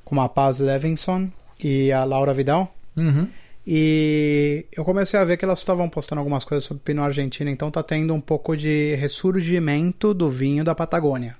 como 0.04 0.20
a 0.20 0.28
Paz 0.28 0.58
Levinson 0.58 1.30
e 1.62 1.92
a 1.92 2.02
Laura 2.02 2.34
Vidal. 2.34 2.74
Uhum. 2.96 3.28
E 3.64 4.66
eu 4.76 4.84
comecei 4.84 5.20
a 5.20 5.24
ver 5.24 5.36
que 5.36 5.44
elas 5.44 5.60
estavam 5.60 5.88
postando 5.88 6.18
algumas 6.18 6.44
coisas 6.44 6.64
sobre 6.64 6.82
Pinot 6.82 7.06
Argentino, 7.06 7.48
então 7.48 7.70
tá 7.70 7.82
tendo 7.82 8.12
um 8.12 8.20
pouco 8.20 8.56
de 8.56 8.96
ressurgimento 8.96 10.12
do 10.12 10.28
vinho 10.28 10.64
da 10.64 10.74
Patagônia. 10.74 11.36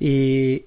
E 0.00 0.64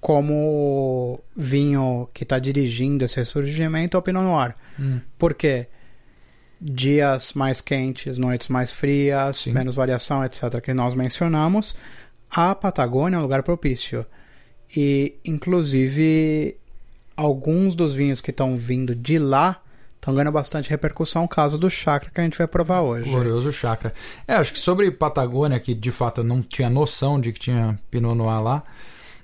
como 0.00 1.18
vinho 1.36 2.08
que 2.14 2.22
está 2.22 2.38
dirigindo 2.38 3.04
esse 3.04 3.16
ressurgimento 3.16 3.96
é 3.96 3.98
o 3.98 4.02
Pinot 4.02 4.22
Noir. 4.22 4.54
Hum. 4.78 5.00
Por 5.18 5.34
quê? 5.34 5.66
Dias 6.60 7.32
mais 7.32 7.60
quentes, 7.60 8.18
noites 8.18 8.48
mais 8.48 8.72
frias, 8.72 9.38
Sim. 9.38 9.52
menos 9.52 9.74
variação, 9.74 10.24
etc., 10.24 10.60
que 10.60 10.72
nós 10.72 10.94
mencionamos, 10.94 11.76
a 12.30 12.54
Patagônia 12.54 13.16
é 13.16 13.18
um 13.18 13.22
lugar 13.22 13.42
propício. 13.42 14.04
E, 14.74 15.14
inclusive, 15.24 16.56
alguns 17.16 17.74
dos 17.74 17.94
vinhos 17.94 18.20
que 18.20 18.30
estão 18.30 18.56
vindo 18.56 18.94
de 18.94 19.18
lá 19.18 19.62
estão 19.96 20.14
ganhando 20.14 20.32
bastante 20.32 20.70
repercussão, 20.70 21.26
caso 21.26 21.58
do 21.58 21.68
chakra 21.68 22.10
que 22.10 22.20
a 22.20 22.24
gente 22.24 22.38
vai 22.38 22.46
provar 22.46 22.80
hoje. 22.80 23.10
Glorioso 23.10 23.50
chakra. 23.50 23.92
É, 24.26 24.34
acho 24.34 24.52
que 24.52 24.58
sobre 24.58 24.90
Patagônia, 24.90 25.58
que 25.58 25.74
de 25.74 25.90
fato 25.90 26.20
eu 26.20 26.24
não 26.24 26.40
tinha 26.40 26.70
noção 26.70 27.20
de 27.20 27.32
que 27.32 27.40
tinha 27.40 27.78
Pinot 27.90 28.14
Noir 28.14 28.40
lá, 28.40 28.62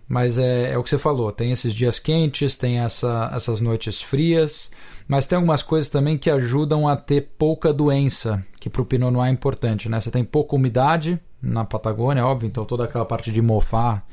mas 0.09 0.38
é, 0.38 0.73
é 0.73 0.79
o 0.79 0.83
que 0.83 0.90
você 0.90 0.99
falou, 0.99 1.31
tem 1.31 1.53
esses 1.53 1.73
dias 1.73 1.99
quentes, 1.99 2.57
tem 2.57 2.81
essa, 2.81 3.31
essas 3.35 3.61
noites 3.61 4.03
frias, 4.03 4.71
mas 5.12 5.27
tem 5.27 5.37
algumas 5.37 5.62
coisas 5.62 5.90
também 5.90 6.16
que 6.16 6.31
ajudam 6.31 6.88
a 6.88 6.96
ter 6.96 7.33
pouca 7.37 7.70
doença, 7.70 8.42
que 8.59 8.70
para 8.70 8.81
o 8.81 8.87
Pinot 8.87 9.12
Noir 9.12 9.29
é 9.29 9.31
importante, 9.31 9.87
né? 9.87 10.01
Você 10.01 10.11
tem 10.11 10.25
pouca 10.25 10.57
umidade 10.57 11.20
na 11.42 11.66
Patagônia, 11.66 12.25
óbvio, 12.25 12.46
então 12.46 12.64
toda 12.64 12.85
aquela 12.85 13.05
parte 13.05 13.31
de 13.31 13.42
mofar 13.42 14.07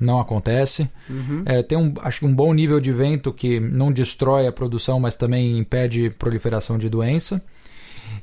não 0.00 0.18
acontece. 0.18 0.90
Uhum. 1.10 1.42
É, 1.44 1.62
tem 1.62 1.76
um, 1.76 1.92
acho 2.00 2.20
que 2.20 2.24
um 2.24 2.34
bom 2.34 2.54
nível 2.54 2.80
de 2.80 2.90
vento 2.90 3.34
que 3.34 3.60
não 3.60 3.92
destrói 3.92 4.46
a 4.46 4.52
produção, 4.52 4.98
mas 4.98 5.14
também 5.14 5.58
impede 5.58 6.08
proliferação 6.08 6.78
de 6.78 6.88
doença. 6.88 7.42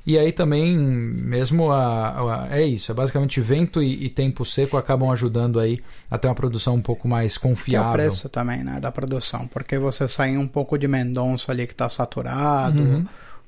E 0.06 0.18
aí 0.20 0.34
também, 0.34 0.78
mesmo 0.78 1.72
a, 1.72 2.44
a- 2.44 2.48
é 2.58 2.64
isso, 2.66 2.92
é 2.92 2.96
basicamente 2.96 3.40
vento 3.40 3.82
e, 3.82 4.06
e 4.06 4.10
tempo 4.10 4.44
seco 4.44 4.76
acabam 4.76 5.10
ajudando 5.12 5.60
aí 5.60 5.80
a 6.12 6.18
ter 6.18 6.28
uma 6.28 6.36
produção 6.36 6.76
um 6.76 6.82
pouco 6.82 7.08
mais 7.08 7.36
é 7.36 7.40
o 7.40 7.42
confiável. 7.42 7.92
preço 7.94 8.28
também, 8.28 8.64
né, 8.64 8.80
da 8.82 8.92
produção, 8.92 9.48
porque 9.48 9.78
você 9.80 10.06
sai 10.08 10.36
um 10.38 10.48
pouco 10.48 10.78
de 10.78 10.88
Mendonça 10.90 11.52
ali 11.54 11.66
que 11.66 11.74
tá 11.76 11.88
saturado, 11.88 12.82
Uhum. 12.84 13.06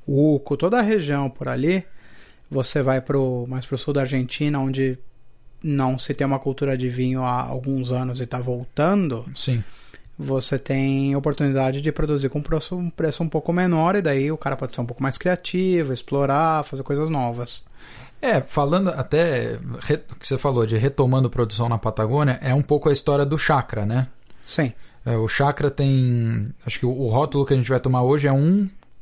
Uco, 0.08 0.56
toda 0.56 0.80
a 0.80 0.82
região 0.82 1.30
por 1.30 1.48
ali, 1.50 1.84
você 2.50 2.82
vai 2.82 3.02
pro, 3.02 3.46
mais 3.50 3.66
pro 3.66 3.78
sul 3.78 3.94
da 3.94 4.02
Argentina, 4.02 4.60
onde 4.60 4.98
não 5.64 5.98
se 5.98 6.14
tem 6.14 6.26
uma 6.28 6.38
cultura 6.40 6.78
de 6.78 6.88
vinho 6.90 7.24
há 7.24 7.42
alguns 7.42 7.92
anos 7.92 8.22
e 8.22 8.26
tá 8.28 8.40
voltando, 8.40 9.26
Sim. 9.36 9.64
Você 10.18 10.58
tem 10.58 11.16
oportunidade 11.16 11.82
de 11.82 11.92
produzir 11.92 12.30
com 12.30 12.42
preço, 12.42 12.76
um 12.76 12.90
preço 12.90 13.22
um 13.22 13.30
pouco 13.30 13.52
menor 13.52 13.96
e 13.96 14.02
daí 14.02 14.32
o 14.32 14.38
cara 14.38 14.56
pode 14.56 14.74
ser 14.74 14.82
um 14.82 14.86
pouco 14.86 15.04
mais 15.04 15.18
criativo, 15.18 15.92
explorar, 15.92 16.64
fazer 16.64 16.84
coisas 16.84 17.10
novas. 17.10 17.64
É, 18.22 18.42
falando 18.42 18.90
até 18.90 19.60
o 20.12 20.16
que 20.16 20.28
você 20.28 20.38
falou 20.38 20.66
de 20.66 20.78
retomando 20.78 21.30
produção 21.30 21.68
na 21.68 21.78
Patagônia, 21.78 22.40
é 22.42 22.54
um 22.54 22.62
pouco 22.62 22.90
a 22.90 22.94
história 22.94 23.26
do 23.26 23.38
chakra, 23.38 23.86
né? 23.86 24.08
Sim, 24.44 24.72
É, 25.06 25.16
o 25.18 25.28
chakra 25.28 25.70
tem. 25.70 26.52
Acho 26.66 26.80
que 26.80 26.86
o, 26.86 27.08
rótulo 27.08 27.46
que 27.46 27.54
a 27.54 27.58
gente 27.58 27.70
vai 27.70 27.80
tomar 27.80 28.04
hoje 28.04 28.28
é 28.28 28.32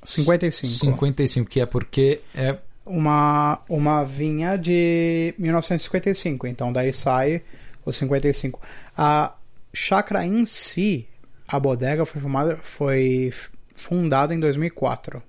55. 0.03 0.97
1,55, 0.97 1.47
que 1.47 1.61
é 1.61 1.65
porque 1.65 2.21
é. 2.35 2.57
uma, 2.85 3.59
uma 3.69 4.03
vinha 4.03 4.57
de 4.57 5.33
1955, 5.37 6.47
então 6.47 6.73
daí 6.73 6.91
sai 6.91 7.41
o 7.85 7.93
55. 7.93 8.59
A 8.97 9.33
chácara 9.73 10.25
em 10.25 10.45
si, 10.45 11.07
a 11.47 11.59
bodega 11.59 12.05
foi 12.05 12.21
formada, 12.21 12.57
foi 12.61 13.33
fundada 13.75 14.33
em 14.33 14.39
2004, 14.39 15.21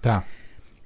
Tá. 0.00 0.24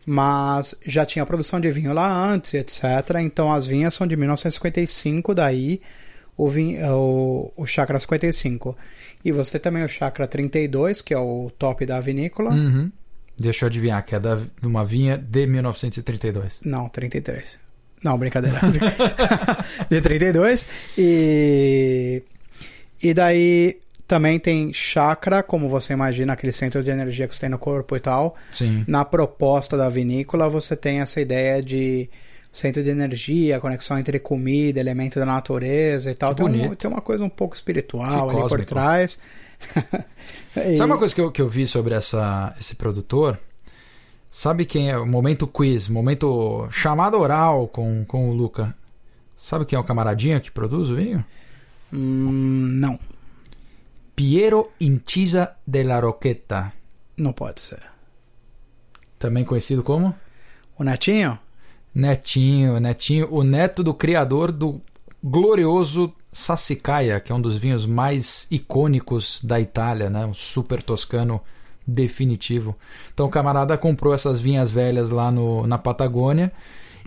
mas 0.04 0.74
já 0.84 1.04
tinha 1.06 1.24
produção 1.24 1.58
de 1.58 1.70
vinho 1.70 1.92
lá 1.92 2.12
antes, 2.30 2.52
etc. 2.54 2.84
Então 3.20 3.52
as 3.52 3.66
vinhas 3.66 3.94
são 3.94 4.06
de 4.06 4.16
1955, 4.16 5.34
daí 5.34 5.80
o, 6.36 6.48
vinho, 6.50 6.86
o, 6.94 7.52
o 7.56 7.66
chácara 7.66 7.98
55. 7.98 8.76
E 9.24 9.32
você 9.32 9.52
tem 9.58 9.60
também 9.72 9.82
o 9.84 9.88
chácara 9.88 10.28
32, 10.28 11.00
que 11.02 11.14
é 11.14 11.18
o 11.18 11.50
top 11.58 11.84
da 11.86 11.98
vinícola. 11.98 12.50
Uhum. 12.50 12.92
Deixa 13.38 13.64
eu 13.64 13.68
adivinhar, 13.68 14.04
que 14.04 14.14
é 14.14 14.20
da, 14.20 14.36
de 14.36 14.66
uma 14.66 14.84
vinha 14.84 15.18
de 15.18 15.46
1932. 15.46 16.60
Não, 16.64 16.88
33. 16.88 17.58
Não, 18.04 18.16
brincadeira. 18.18 18.60
de 19.90 20.00
32. 20.00 20.68
E. 20.96 22.22
E 23.02 23.12
daí 23.14 23.78
também 24.08 24.38
tem 24.38 24.72
chakra, 24.72 25.42
como 25.42 25.68
você 25.68 25.92
imagina, 25.92 26.32
aquele 26.32 26.52
centro 26.52 26.82
de 26.82 26.90
energia 26.90 27.26
que 27.26 27.34
você 27.34 27.40
tem 27.40 27.48
no 27.50 27.58
corpo 27.58 27.96
e 27.96 28.00
tal. 28.00 28.36
Sim. 28.52 28.84
Na 28.86 29.04
proposta 29.04 29.76
da 29.76 29.88
vinícola, 29.88 30.48
você 30.48 30.76
tem 30.76 31.00
essa 31.00 31.20
ideia 31.20 31.62
de 31.62 32.08
centro 32.52 32.82
de 32.82 32.88
energia, 32.88 33.60
conexão 33.60 33.98
entre 33.98 34.18
comida, 34.18 34.80
elemento 34.80 35.18
da 35.18 35.26
natureza 35.26 36.10
e 36.10 36.14
tal. 36.14 36.34
Tem, 36.34 36.46
um- 36.46 36.74
tem 36.74 36.88
uma 36.90 37.00
coisa 37.02 37.22
um 37.24 37.28
pouco 37.28 37.54
espiritual 37.54 38.08
Que 38.28 38.30
ali 38.30 38.40
por 38.42 38.48
cósmico. 38.48 38.66
trás. 38.74 39.18
E- 40.56 40.74
Sabe 40.76 40.90
uma 40.92 40.98
coisa 40.98 41.14
que 41.14 41.20
eu, 41.20 41.30
que 41.30 41.42
eu 41.42 41.48
vi 41.48 41.66
sobre 41.66 41.94
essa, 41.94 42.54
esse 42.58 42.74
produtor? 42.74 43.38
Sabe 44.30 44.64
quem 44.64 44.90
é? 44.90 44.96
O 44.96 45.06
momento 45.06 45.46
quiz, 45.46 45.88
momento 45.88 46.66
chamada 46.70 47.16
oral 47.18 47.68
com, 47.68 48.04
com 48.06 48.30
o 48.30 48.32
Luca. 48.32 48.74
Sabe 49.36 49.64
quem 49.66 49.76
é 49.76 49.80
o 49.80 49.84
camaradinha 49.84 50.40
que 50.40 50.50
produz 50.50 50.90
o 50.90 50.96
vinho? 50.96 51.22
Hum, 51.92 52.68
não, 52.80 52.98
Piero 54.14 54.70
Incisa 54.80 55.52
della 55.66 56.00
Roqueta. 56.00 56.72
não 57.16 57.32
pode 57.32 57.60
ser. 57.60 57.82
Também 59.18 59.44
conhecido 59.44 59.82
como 59.82 60.14
O 60.78 60.84
Netinho? 60.84 61.38
Netinho. 61.94 62.78
Netinho, 62.80 63.28
o 63.32 63.42
neto 63.42 63.82
do 63.82 63.94
criador 63.94 64.52
do 64.52 64.80
glorioso 65.22 66.12
Sassicaia, 66.32 67.18
que 67.20 67.32
é 67.32 67.34
um 67.34 67.40
dos 67.40 67.56
vinhos 67.56 67.86
mais 67.86 68.46
icônicos 68.50 69.40
da 69.42 69.58
Itália, 69.58 70.10
né? 70.10 70.26
Um 70.26 70.34
super 70.34 70.82
toscano 70.82 71.40
definitivo. 71.86 72.76
Então 73.14 73.26
o 73.26 73.30
camarada 73.30 73.78
comprou 73.78 74.12
essas 74.12 74.38
vinhas 74.40 74.70
velhas 74.70 75.08
lá 75.08 75.30
no, 75.30 75.66
na 75.66 75.78
Patagônia 75.78 76.52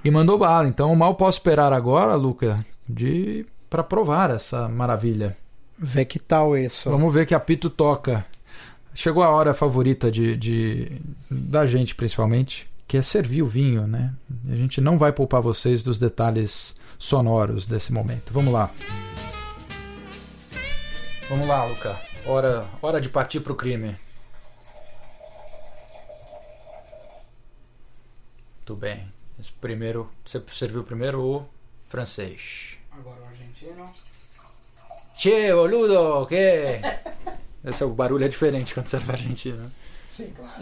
e 0.04 0.10
mandou 0.10 0.38
bala. 0.38 0.68
Então 0.68 0.96
mal 0.96 1.14
posso 1.14 1.38
esperar 1.38 1.72
agora, 1.74 2.16
Luca, 2.16 2.66
de 2.88 3.46
para 3.70 3.84
provar 3.84 4.32
essa 4.32 4.68
maravilha. 4.68 5.38
Vê 5.78 6.04
que 6.04 6.20
tal 6.20 6.58
isso. 6.58 6.90
Vamos 6.90 7.14
ver 7.14 7.26
que 7.26 7.36
apito 7.36 7.70
toca. 7.70 8.26
Chegou 8.94 9.24
a 9.24 9.30
hora 9.30 9.54
favorita 9.54 10.12
de, 10.12 10.36
de 10.36 11.02
da 11.30 11.66
gente, 11.66 11.96
principalmente, 11.96 12.70
que 12.88 12.98
é 12.98 13.02
servir 13.02 13.44
o 13.44 13.48
vinho, 13.48 13.88
né? 13.88 14.14
A 14.50 14.56
gente 14.56 14.82
não 14.82 14.98
vai 14.98 15.14
poupar 15.14 15.42
vocês 15.42 15.82
dos 15.84 16.00
detalhes 16.00 16.76
sonoros 16.98 17.66
desse 17.68 17.94
momento. 17.94 18.34
Vamos 18.34 18.52
lá. 18.52 18.72
Vamos 21.30 21.48
lá, 21.48 21.64
Luca. 21.66 21.96
Hora, 22.26 22.66
hora 22.82 23.00
de 23.00 23.08
partir 23.08 23.40
pro 23.40 23.56
crime. 23.56 23.96
Muito 28.58 28.76
bem. 28.76 29.08
Esse 29.40 29.52
primeiro, 29.54 30.10
você 30.26 30.44
serviu 30.52 30.84
primeiro 30.84 31.22
o 31.22 31.46
francês. 31.88 32.79
Agora 32.92 33.18
o 33.22 33.26
argentino. 33.28 33.86
Che, 35.16 35.54
boludo, 35.54 36.26
que? 36.28 36.80
Esse 37.66 37.84
é 37.84 37.86
o 37.86 37.90
barulho 37.90 38.24
é 38.26 38.28
diferente 38.28 38.74
quando 38.74 38.88
serve 38.88 39.12
Argentina. 39.12 39.72
Sim, 40.08 40.32
claro. 40.36 40.54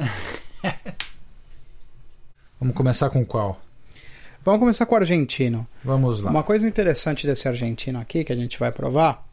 Vamos 2.60 2.76
começar 2.76 3.10
com 3.10 3.24
qual? 3.26 3.60
Vamos 4.44 4.60
começar 4.60 4.86
com 4.86 4.96
o 4.96 4.98
argentino. 4.98 5.68
Vamos 5.84 6.22
lá. 6.22 6.32
Uma 6.32 6.44
coisa 6.44 6.68
interessante 6.68 7.28
desse 7.28 7.48
argentino 7.48 8.00
aqui 8.00 8.24
que 8.24 8.34
a 8.34 8.36
gente 8.36 8.58
vai 8.58 8.72
provar 8.72 9.24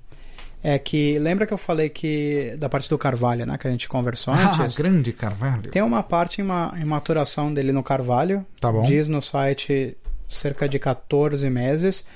é 0.62 0.78
que 0.78 1.18
lembra 1.18 1.46
que 1.46 1.52
eu 1.54 1.58
falei 1.58 1.88
que 1.88 2.54
da 2.58 2.68
parte 2.68 2.88
do 2.88 2.98
carvalho, 2.98 3.46
né, 3.46 3.56
que 3.58 3.66
a 3.66 3.70
gente 3.70 3.88
conversou 3.88 4.34
Ah, 4.34 4.56
antes? 4.62 4.74
grande 4.74 5.12
Carvalho. 5.12 5.70
Tem 5.70 5.82
uma 5.82 6.02
parte 6.02 6.40
em, 6.40 6.44
ma- 6.44 6.72
em 6.76 6.84
maturação 6.84 7.52
dele 7.52 7.70
no 7.72 7.82
carvalho. 7.82 8.44
Tá 8.60 8.70
bom. 8.72 8.82
Diz 8.82 9.06
no 9.08 9.22
site 9.22 9.96
cerca 10.28 10.68
de 10.68 10.78
14 10.78 11.48
meses. 11.48 12.06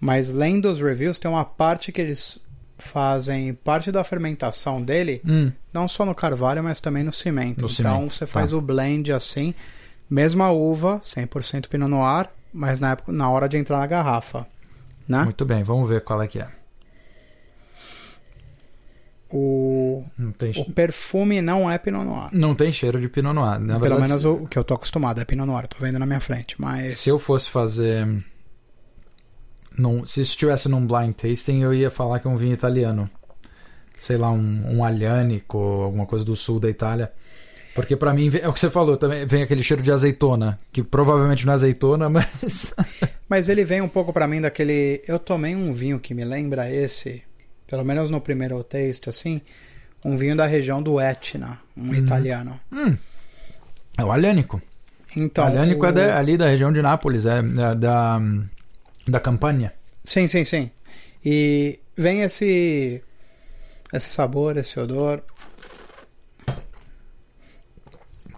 Mas 0.00 0.30
lendo 0.30 0.70
os 0.70 0.80
reviews, 0.80 1.18
tem 1.18 1.30
uma 1.30 1.44
parte 1.44 1.90
que 1.92 2.00
eles 2.00 2.38
fazem 2.78 3.52
parte 3.54 3.90
da 3.90 4.04
fermentação 4.04 4.80
dele, 4.80 5.20
Hum, 5.26 5.50
não 5.72 5.88
só 5.88 6.04
no 6.04 6.14
carvalho, 6.14 6.62
mas 6.62 6.80
também 6.80 7.02
no 7.02 7.12
cimento. 7.12 7.62
No 7.62 7.68
então 7.68 7.68
cimento, 7.68 8.14
você 8.14 8.26
tá. 8.26 8.32
faz 8.32 8.52
o 8.52 8.60
blend 8.60 9.12
assim, 9.12 9.52
mesma 10.08 10.50
uva, 10.52 11.00
100% 11.04 11.66
Pinot 11.68 11.90
Noir, 11.90 12.28
mas 12.52 12.78
na, 12.80 12.92
época, 12.92 13.12
na 13.12 13.28
hora 13.28 13.48
de 13.48 13.56
entrar 13.56 13.78
na 13.78 13.86
garrafa. 13.86 14.46
Né? 15.08 15.24
Muito 15.24 15.44
bem, 15.44 15.64
vamos 15.64 15.88
ver 15.88 16.02
qual 16.02 16.22
é 16.22 16.28
que 16.28 16.38
é. 16.38 16.48
O, 19.30 20.04
tem, 20.38 20.52
o 20.56 20.64
perfume 20.72 21.42
não 21.42 21.70
é 21.70 21.76
Pinot 21.76 22.02
Noir. 22.02 22.28
não 22.32 22.54
tem 22.54 22.72
cheiro 22.72 22.98
de 22.98 23.08
Pinot 23.10 23.34
Noir. 23.34 23.60
Na 23.60 23.78
Pelo 23.78 23.96
verdade, 23.96 24.08
menos 24.08 24.24
o, 24.24 24.32
o 24.44 24.48
que 24.48 24.58
eu 24.58 24.64
tô 24.64 24.72
acostumado 24.72 25.20
é 25.20 25.24
Pinot 25.24 25.46
Noir, 25.46 25.66
tô 25.66 25.76
vendo 25.80 25.98
na 25.98 26.06
minha 26.06 26.20
frente. 26.20 26.54
Mas 26.58 26.96
se 26.98 27.10
eu 27.10 27.18
fosse 27.18 27.50
fazer. 27.50 28.06
Num, 29.78 30.04
se 30.04 30.20
isso 30.20 30.32
estivesse 30.32 30.68
num 30.68 30.84
blind 30.86 31.14
tasting, 31.14 31.62
eu 31.62 31.72
ia 31.72 31.90
falar 31.90 32.18
que 32.18 32.26
é 32.26 32.30
um 32.30 32.36
vinho 32.36 32.52
italiano. 32.52 33.08
Sei 34.00 34.16
lá, 34.16 34.30
um, 34.30 34.76
um 34.76 34.84
Aglianico, 34.84 35.56
alguma 35.58 36.04
coisa 36.06 36.24
do 36.24 36.34
sul 36.36 36.58
da 36.60 36.68
Itália. 36.68 37.12
Porque 37.74 37.96
pra 37.96 38.12
mim, 38.12 38.28
é 38.42 38.48
o 38.48 38.52
que 38.52 38.58
você 38.58 38.68
falou, 38.70 38.96
também 38.96 39.24
vem 39.26 39.42
aquele 39.42 39.62
cheiro 39.62 39.82
de 39.82 39.92
azeitona. 39.92 40.58
Que 40.72 40.82
provavelmente 40.82 41.46
não 41.46 41.52
é 41.52 41.54
azeitona, 41.54 42.08
mas. 42.10 42.74
Mas 43.28 43.48
ele 43.48 43.64
vem 43.64 43.80
um 43.80 43.88
pouco 43.88 44.12
pra 44.12 44.26
mim 44.26 44.40
daquele. 44.40 45.02
Eu 45.06 45.18
tomei 45.18 45.54
um 45.54 45.72
vinho 45.72 46.00
que 46.00 46.12
me 46.12 46.24
lembra 46.24 46.68
esse, 46.72 47.22
pelo 47.68 47.84
menos 47.84 48.10
no 48.10 48.20
primeiro 48.20 48.62
taste, 48.64 49.08
assim. 49.08 49.40
Um 50.04 50.16
vinho 50.16 50.36
da 50.36 50.46
região 50.46 50.82
do 50.82 51.00
Etna, 51.00 51.58
um 51.76 51.92
italiano. 51.94 52.58
hum, 52.72 52.96
é 53.96 54.04
o 54.04 54.10
Aglianico. 54.12 54.60
Então, 55.16 55.44
Aglianico 55.46 55.84
é 55.86 55.88
o- 55.88 55.92
da- 55.92 56.18
ali 56.18 56.36
da 56.36 56.48
região 56.48 56.72
de 56.72 56.80
Nápoles, 56.82 57.26
é, 57.26 57.38
é 57.38 57.74
da, 57.74 58.20
da 59.08 59.20
Campania. 59.20 59.72
Sim, 60.04 60.26
sim, 60.28 60.44
sim. 60.44 60.70
E 61.24 61.78
vem 61.96 62.20
esse. 62.22 63.02
Esse 63.92 64.10
sabor, 64.10 64.56
esse 64.56 64.78
odor. 64.78 65.22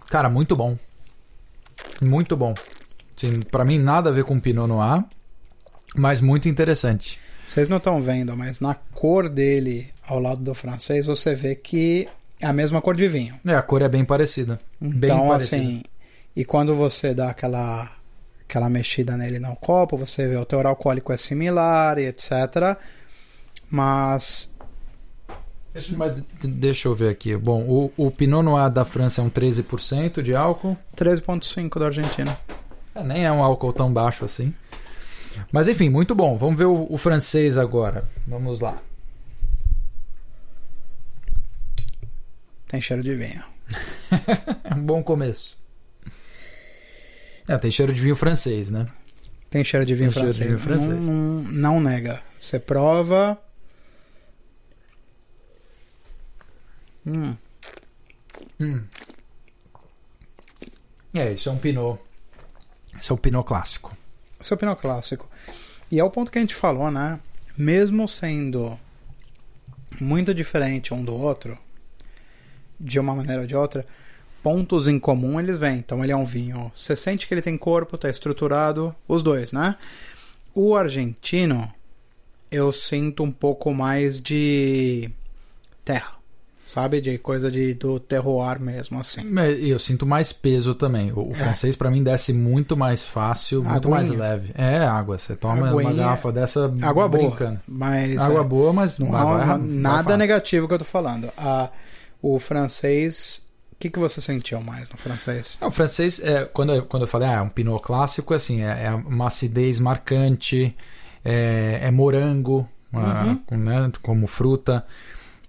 Cara, 0.09 0.29
muito 0.29 0.55
bom. 0.55 0.77
Muito 2.01 2.35
bom. 2.35 2.53
Sim, 3.15 3.39
para 3.51 3.63
mim 3.63 3.77
nada 3.77 4.09
a 4.09 4.13
ver 4.13 4.23
com 4.23 4.39
Pinot 4.39 4.67
Noir, 4.67 5.03
mas 5.95 6.21
muito 6.21 6.49
interessante. 6.49 7.19
Vocês 7.47 7.69
não 7.69 7.77
estão 7.77 8.01
vendo, 8.01 8.35
mas 8.35 8.59
na 8.59 8.73
cor 8.75 9.29
dele, 9.29 9.91
ao 10.07 10.19
lado 10.19 10.41
do 10.41 10.53
francês, 10.55 11.05
você 11.05 11.35
vê 11.35 11.55
que 11.55 12.07
é 12.41 12.47
a 12.47 12.53
mesma 12.53 12.81
cor 12.81 12.95
de 12.95 13.07
vinho. 13.07 13.35
É, 13.45 13.53
a 13.53 13.61
cor 13.61 13.81
é 13.81 13.89
bem 13.89 14.03
parecida. 14.05 14.59
Bem 14.79 15.11
Então, 15.11 15.27
parecida. 15.27 15.61
assim, 15.61 15.83
e 16.35 16.43
quando 16.45 16.73
você 16.75 17.13
dá 17.13 17.29
aquela 17.29 17.91
aquela 18.51 18.69
mexida 18.69 19.15
nele 19.15 19.39
no 19.39 19.55
copo, 19.55 19.95
você 19.95 20.27
vê 20.27 20.35
o 20.35 20.43
teor 20.43 20.65
alcoólico 20.65 21.13
é 21.13 21.17
similar 21.17 21.97
e 21.97 22.05
etc. 22.07 22.77
Mas 23.69 24.51
Mas 25.95 26.21
deixa 26.43 26.89
eu 26.89 26.93
ver 26.93 27.09
aqui. 27.09 27.37
Bom, 27.37 27.63
o, 27.63 27.93
o 27.95 28.11
Pinot 28.11 28.43
Noir 28.43 28.69
da 28.69 28.83
França 28.83 29.21
é 29.21 29.23
um 29.23 29.29
13% 29.29 30.21
de 30.21 30.35
álcool. 30.35 30.77
13.5 30.97 31.79
da 31.79 31.85
Argentina. 31.85 32.37
É, 32.93 33.01
nem 33.01 33.25
é 33.25 33.31
um 33.31 33.41
álcool 33.41 33.71
tão 33.71 33.91
baixo 33.91 34.25
assim. 34.25 34.53
Mas 35.49 35.69
enfim, 35.69 35.89
muito 35.89 36.13
bom. 36.13 36.37
Vamos 36.37 36.57
ver 36.57 36.65
o, 36.65 36.87
o 36.89 36.97
francês 36.97 37.57
agora. 37.57 38.03
Vamos 38.27 38.59
lá. 38.59 38.77
Tem 42.67 42.81
cheiro 42.81 43.01
de 43.01 43.15
vinho. 43.15 43.43
um 44.75 44.83
bom 44.83 45.01
começo. 45.01 45.60
É, 47.47 47.57
tem 47.57 47.71
cheiro 47.71 47.93
de 47.93 47.99
vinho 48.01 48.15
francês, 48.15 48.71
né? 48.71 48.87
Tem 49.49 49.63
cheiro 49.63 49.85
de 49.85 49.93
vinho 49.95 50.11
Tem 50.11 50.21
francês. 50.21 50.35
de 50.37 50.43
vinho 50.47 50.59
francês. 50.59 50.89
Não, 50.89 51.13
não, 51.13 51.43
não 51.51 51.81
nega. 51.81 52.21
Você 52.39 52.59
prova. 52.59 53.37
Hum, 57.05 57.35
Hum. 58.59 58.83
É, 61.13 61.31
isso 61.33 61.49
é 61.49 61.51
um 61.51 61.57
pinot. 61.57 61.99
Esse 62.99 63.11
é 63.11 63.13
um 63.15 63.17
pinot 63.17 63.43
clássico. 63.45 63.95
esse 64.39 64.53
é 64.53 64.55
o 64.55 64.57
Pinot 64.57 64.79
Clássico. 64.79 65.27
E 65.91 65.99
é 65.99 66.03
o 66.03 66.09
ponto 66.09 66.31
que 66.31 66.37
a 66.37 66.41
gente 66.41 66.55
falou, 66.55 66.89
né? 66.91 67.19
Mesmo 67.57 68.07
sendo 68.07 68.79
muito 69.99 70.33
diferente 70.33 70.93
um 70.93 71.03
do 71.03 71.13
outro, 71.15 71.57
de 72.79 72.99
uma 72.99 73.13
maneira 73.15 73.41
ou 73.41 73.47
de 73.47 73.55
outra, 73.55 73.85
pontos 74.43 74.87
em 74.87 74.99
comum 74.99 75.39
eles 75.39 75.57
vêm. 75.57 75.77
Então 75.77 76.03
ele 76.03 76.11
é 76.11 76.15
um 76.15 76.25
vinho. 76.25 76.71
Você 76.73 76.95
sente 76.95 77.27
que 77.27 77.33
ele 77.33 77.41
tem 77.41 77.57
corpo, 77.57 77.97
tá 77.97 78.09
estruturado, 78.09 78.95
os 79.07 79.21
dois, 79.23 79.51
né? 79.51 79.75
O 80.53 80.75
argentino, 80.75 81.71
eu 82.51 82.71
sinto 82.71 83.23
um 83.23 83.31
pouco 83.31 83.73
mais 83.73 84.19
de 84.19 85.09
terra, 85.85 86.11
sabe? 86.67 86.99
De 86.99 87.17
coisa 87.17 87.49
de, 87.49 87.73
do 87.73 87.99
terroir 87.99 88.59
mesmo, 88.59 88.99
assim. 88.99 89.23
Mas 89.23 89.63
Eu 89.63 89.79
sinto 89.79 90.05
mais 90.05 90.33
peso 90.33 90.75
também. 90.75 91.11
O, 91.13 91.29
o 91.29 91.33
francês, 91.33 91.75
pra 91.77 91.89
mim, 91.89 92.03
desce 92.03 92.33
muito 92.33 92.75
mais 92.75 93.05
fácil, 93.05 93.63
muito 93.63 93.75
Aguinha. 93.87 93.91
mais 93.95 94.09
leve. 94.09 94.51
É 94.55 94.79
água. 94.79 95.17
Você 95.17 95.35
toma 95.35 95.71
uma 95.71 95.81
Aguinha. 95.81 95.93
garrafa 96.03 96.31
dessa 96.31 96.65
Água 96.81 97.07
brincando. 97.07 97.51
boa, 97.51 97.61
mas 97.67 98.17
Água 98.17 98.41
é, 98.41 98.43
boa, 98.43 98.73
mas 98.73 98.99
não 98.99 99.11
vai- 99.11 99.21
há 99.21 99.23
vai- 99.25 99.45
vai 99.47 99.57
nada 99.67 100.03
fácil. 100.03 100.17
negativo 100.17 100.67
que 100.67 100.73
eu 100.73 100.79
tô 100.79 100.85
falando. 100.85 101.29
A, 101.37 101.69
o 102.21 102.37
francês, 102.39 103.41
que, 103.81 103.89
que 103.89 103.99
você 103.99 104.21
sentiu 104.21 104.61
mais 104.61 104.87
no 104.89 104.97
francês? 104.97 105.57
É, 105.59 105.65
o 105.65 105.71
francês, 105.71 106.19
é, 106.19 106.45
quando, 106.45 106.73
eu, 106.73 106.85
quando 106.85 107.03
eu 107.03 107.07
falei, 107.07 107.27
ah, 107.27 107.33
é 107.33 107.41
um 107.41 107.49
pinot 107.49 107.81
clássico, 107.81 108.33
assim, 108.33 108.61
é, 108.63 108.85
é 108.85 108.91
uma 108.93 109.27
acidez 109.27 109.79
marcante, 109.79 110.75
é, 111.25 111.79
é 111.83 111.91
morango, 111.91 112.67
ah, 112.93 113.37
com- 113.45 113.57
né, 113.57 113.91
como 114.01 114.27
fruta. 114.27 114.85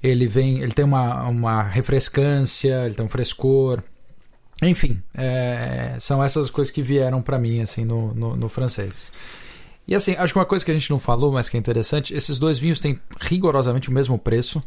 Ele 0.03 0.27
vem, 0.27 0.59
ele 0.61 0.73
tem 0.73 0.85
uma, 0.85 1.23
uma 1.29 1.63
refrescância, 1.63 2.87
ele 2.87 2.95
tem 2.95 3.05
um 3.05 3.09
frescor. 3.09 3.83
Enfim, 4.61 5.03
é, 5.15 5.97
são 6.01 6.23
essas 6.23 6.51
coisas 6.51 6.73
que 6.73 6.83
vieram 6.83 7.21
pra 7.23 7.39
mim, 7.39 7.61
assim, 7.61 7.85
no, 7.85 8.13
no, 8.15 8.37
no 8.37 8.49
francês. 8.49 9.11
E 9.87 9.95
assim, 9.95 10.15
acho 10.17 10.33
que 10.33 10.39
uma 10.39 10.45
coisa 10.47 10.65
que 10.65 10.71
a 10.71 10.75
gente 10.75 10.91
não 10.91 10.99
falou, 10.99 11.33
mas 11.33 11.49
que 11.49 11.57
é 11.57 11.61
interessante, 11.61 12.15
esses 12.15 12.39
dois 12.39 12.59
vinhos 12.59 12.79
têm 12.81 12.99
rigorosamente 13.21 13.89
o 13.89 13.93
mesmo 13.93 14.17
preço. 14.19 14.63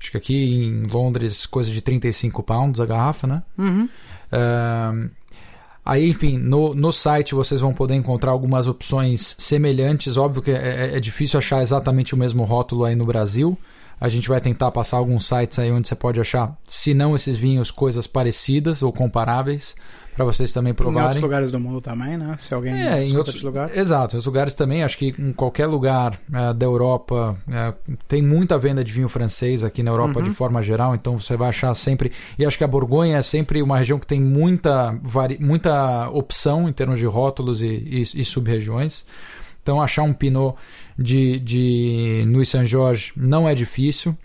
Acho 0.00 0.12
que 0.12 0.16
aqui 0.16 0.64
em 0.64 0.86
Londres, 0.90 1.44
coisa 1.44 1.70
de 1.70 1.82
35 1.82 2.42
pounds 2.42 2.80
a 2.80 2.86
garrafa, 2.86 3.26
né? 3.26 3.42
Uhum. 3.58 3.88
Aí, 5.84 6.08
enfim, 6.08 6.38
no, 6.38 6.74
no 6.74 6.92
site 6.92 7.34
vocês 7.34 7.60
vão 7.60 7.72
poder 7.72 7.94
encontrar 7.94 8.30
algumas 8.30 8.66
opções 8.66 9.34
semelhantes. 9.38 10.16
Óbvio 10.16 10.42
que 10.42 10.50
é, 10.50 10.96
é 10.96 11.00
difícil 11.00 11.38
achar 11.38 11.62
exatamente 11.62 12.14
o 12.14 12.16
mesmo 12.16 12.44
rótulo 12.44 12.84
aí 12.84 12.94
no 12.94 13.04
Brasil. 13.04 13.58
A 14.00 14.08
gente 14.08 14.28
vai 14.28 14.40
tentar 14.40 14.70
passar 14.70 14.96
alguns 14.96 15.26
sites 15.28 15.58
aí 15.58 15.70
onde 15.70 15.86
você 15.86 15.94
pode 15.94 16.18
achar, 16.20 16.56
se 16.66 16.94
não 16.94 17.14
esses 17.14 17.36
vinhos, 17.36 17.70
coisas 17.70 18.06
parecidas 18.06 18.82
ou 18.82 18.90
comparáveis, 18.92 19.76
para 20.16 20.24
vocês 20.24 20.52
também 20.52 20.70
Em 20.70 20.72
outros 20.72 20.92
provarem. 20.94 21.20
lugares 21.22 21.52
do 21.52 21.60
mundo 21.60 21.80
também, 21.80 22.16
né? 22.16 22.34
Se 22.38 22.52
alguém 22.52 22.72
É, 22.74 23.04
em 23.04 23.16
outros 23.16 23.36
de 23.36 23.44
lugar. 23.44 23.70
Exato, 23.76 24.14
em 24.14 24.16
outros 24.16 24.26
lugares 24.26 24.54
também. 24.54 24.82
Acho 24.82 24.98
que 24.98 25.14
em 25.18 25.32
qualquer 25.32 25.66
lugar 25.66 26.18
eh, 26.32 26.52
da 26.54 26.66
Europa 26.66 27.36
eh, 27.50 27.74
tem 28.08 28.20
muita 28.22 28.58
venda 28.58 28.82
de 28.82 28.92
vinho 28.92 29.08
francês 29.08 29.62
aqui 29.64 29.82
na 29.82 29.90
Europa 29.90 30.18
Uhum. 30.18 30.24
de 30.24 30.30
forma 30.30 30.62
geral. 30.62 30.94
Então 30.94 31.18
você 31.18 31.36
vai 31.36 31.48
achar 31.50 31.72
sempre. 31.74 32.10
E 32.38 32.44
acho 32.44 32.58
que 32.58 32.64
a 32.64 32.68
Borgonha 32.68 33.16
é 33.18 33.22
sempre 33.22 33.62
uma 33.62 33.78
região 33.78 33.98
que 33.98 34.06
tem 34.06 34.20
muita, 34.20 34.98
vari... 35.02 35.38
muita 35.40 36.08
opção 36.10 36.68
em 36.68 36.72
termos 36.72 36.98
de 36.98 37.06
rótulos 37.06 37.62
e, 37.62 37.66
e, 37.66 38.02
e 38.20 38.24
sub-regiões. 38.24 39.04
Então 39.62 39.80
achar 39.80 40.02
um 40.02 40.12
Pinot 40.12 40.54
de, 41.00 41.38
de 41.40 42.24
Nuit 42.28 42.48
Saint-Georges 42.48 43.12
não 43.16 43.48
é 43.48 43.54
difícil. 43.54 44.16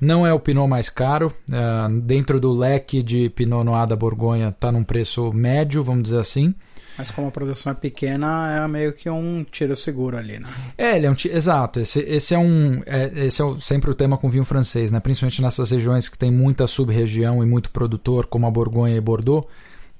Não 0.00 0.24
é 0.24 0.32
o 0.32 0.38
Pinot 0.38 0.68
mais 0.68 0.88
caro. 0.88 1.32
eh, 1.50 1.88
dentro 2.02 2.38
do 2.38 2.52
leque 2.52 3.02
de 3.02 3.28
Pinot 3.30 3.64
Noir 3.64 3.84
da 3.86 3.96
Borgonha 3.96 4.50
está 4.50 4.70
num 4.70 4.84
preço 4.84 5.32
médio, 5.32 5.82
vamos 5.82 6.04
dizer 6.04 6.20
assim. 6.20 6.54
Mas 6.96 7.10
como 7.10 7.26
a 7.28 7.30
produção 7.32 7.72
é 7.72 7.74
pequena, 7.74 8.64
é 8.64 8.68
meio 8.68 8.92
que 8.92 9.08
um 9.10 9.44
tiro 9.50 9.76
seguro 9.76 10.16
ali, 10.16 10.38
né? 10.38 10.48
É, 10.76 10.96
ele 10.96 11.06
é 11.06 11.10
um 11.10 11.14
ti- 11.14 11.28
exato. 11.28 11.80
Esse, 11.80 12.00
esse 12.00 12.32
é 12.34 12.38
um, 12.38 12.80
é, 12.86 13.26
esse 13.26 13.40
é 13.40 13.44
o- 13.44 13.60
sempre 13.60 13.90
o 13.90 13.94
tema 13.94 14.16
com 14.16 14.28
vinho 14.30 14.44
francês, 14.44 14.92
né? 14.92 15.00
Principalmente 15.00 15.42
nessas 15.42 15.70
regiões 15.72 16.08
que 16.08 16.18
tem 16.18 16.30
muita 16.30 16.66
sub-região 16.68 17.42
e 17.42 17.46
muito 17.46 17.70
produtor, 17.70 18.26
como 18.26 18.46
a 18.46 18.50
Borgonha 18.50 18.96
e 18.96 19.00
Bordeaux, 19.00 19.46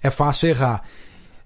é 0.02 0.10
fácil 0.10 0.48
errar. 0.48 0.82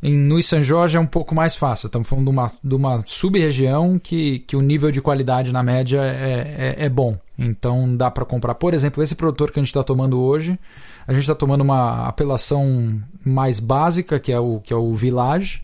Em 0.03 0.17
Nuit 0.17 0.45
Saint-Georges 0.45 0.97
é 0.97 1.01
um 1.01 1.07
pouco 1.07 1.33
mais 1.33 1.55
fácil. 1.55 1.87
Estamos 1.87 2.09
falando 2.09 2.25
de 2.25 2.31
uma, 2.33 2.53
de 2.65 2.75
uma 2.75 3.05
sub-região 3.07 4.01
que, 4.01 4.41
que 4.41 4.57
o 4.57 4.61
nível 4.61 4.91
de 4.91 5.01
qualidade 5.01 5.53
na 5.53 5.63
média 5.63 6.01
é, 6.01 6.75
é, 6.77 6.87
é 6.87 6.89
bom. 6.89 7.17
Então 7.39 7.97
dá 7.97 8.11
para 8.11 8.25
comprar. 8.25 8.57
Por 8.57 8.75
exemplo, 8.75 9.01
esse 9.01 9.15
produtor 9.15 9.53
que 9.53 9.61
a 9.61 9.63
gente 9.63 9.71
está 9.71 9.85
tomando 9.85 10.21
hoje, 10.21 10.59
a 11.07 11.13
gente 11.13 11.23
está 11.23 11.37
tomando 11.37 11.61
uma 11.61 12.09
apelação 12.09 13.01
mais 13.25 13.61
básica, 13.61 14.19
que 14.19 14.33
é 14.33 14.41
o, 14.41 14.59
que 14.59 14.73
é 14.73 14.77
o 14.77 14.93
Village, 14.93 15.63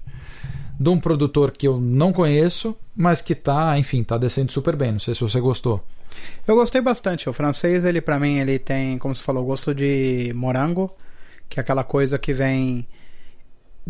de 0.79 0.89
um 0.89 1.01
produtor 1.01 1.51
que 1.51 1.67
eu 1.67 1.81
não 1.81 2.13
conheço, 2.13 2.77
mas 2.95 3.21
que 3.21 3.35
tá, 3.35 3.77
enfim, 3.77 4.05
tá 4.05 4.17
descendo 4.17 4.53
super 4.53 4.77
bem. 4.77 4.93
Não 4.93 5.01
sei 5.01 5.15
se 5.15 5.21
você 5.21 5.41
gostou. 5.41 5.83
Eu 6.47 6.55
gostei 6.55 6.81
bastante. 6.81 7.29
O 7.29 7.33
francês, 7.33 7.85
ele 7.85 8.01
para 8.01 8.21
mim, 8.21 8.39
ele 8.39 8.57
tem, 8.61 8.99
como 8.99 9.17
você 9.17 9.25
falou, 9.25 9.45
gosto 9.45 9.75
de 9.75 10.33
morango, 10.37 10.95
que 11.49 11.59
é 11.59 11.61
aquela 11.61 11.83
coisa 11.83 12.21
que 12.21 12.33
vem 12.33 12.87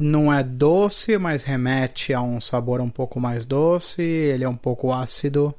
não 0.00 0.32
é 0.32 0.44
doce, 0.44 1.18
mas 1.18 1.42
remete 1.42 2.14
a 2.14 2.22
um 2.22 2.40
sabor 2.40 2.80
um 2.80 2.88
pouco 2.88 3.18
mais 3.18 3.44
doce, 3.44 4.00
ele 4.00 4.44
é 4.44 4.48
um 4.48 4.56
pouco 4.56 4.92
ácido. 4.92 5.52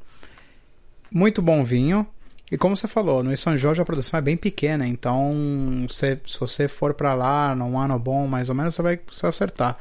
Muito 1.12 1.41
bom 1.41 1.62
vinho. 1.63 2.08
E 2.52 2.58
como 2.58 2.75
você 2.75 2.88
falou, 2.88 3.21
no 3.21 3.36
São 3.38 3.58
Jorge 3.58 3.82
a 3.82 3.86
produção 3.86 4.17
é 4.17 4.21
bem 4.21 4.38
pequena, 4.38 4.88
então 4.88 5.86
você- 5.88 6.17
se 6.25 6.39
você 6.39 6.67
for 6.67 6.93
para 6.93 7.13
lá 7.13 7.54
num 7.54 7.78
ano 7.78 7.99
bom, 7.99 8.25
mais 8.28 8.49
ou 8.49 8.56
menos, 8.56 8.73
você 8.73 8.82
vai, 8.82 8.95
você 9.08 9.21
vai 9.21 9.30
acertar. 9.30 9.78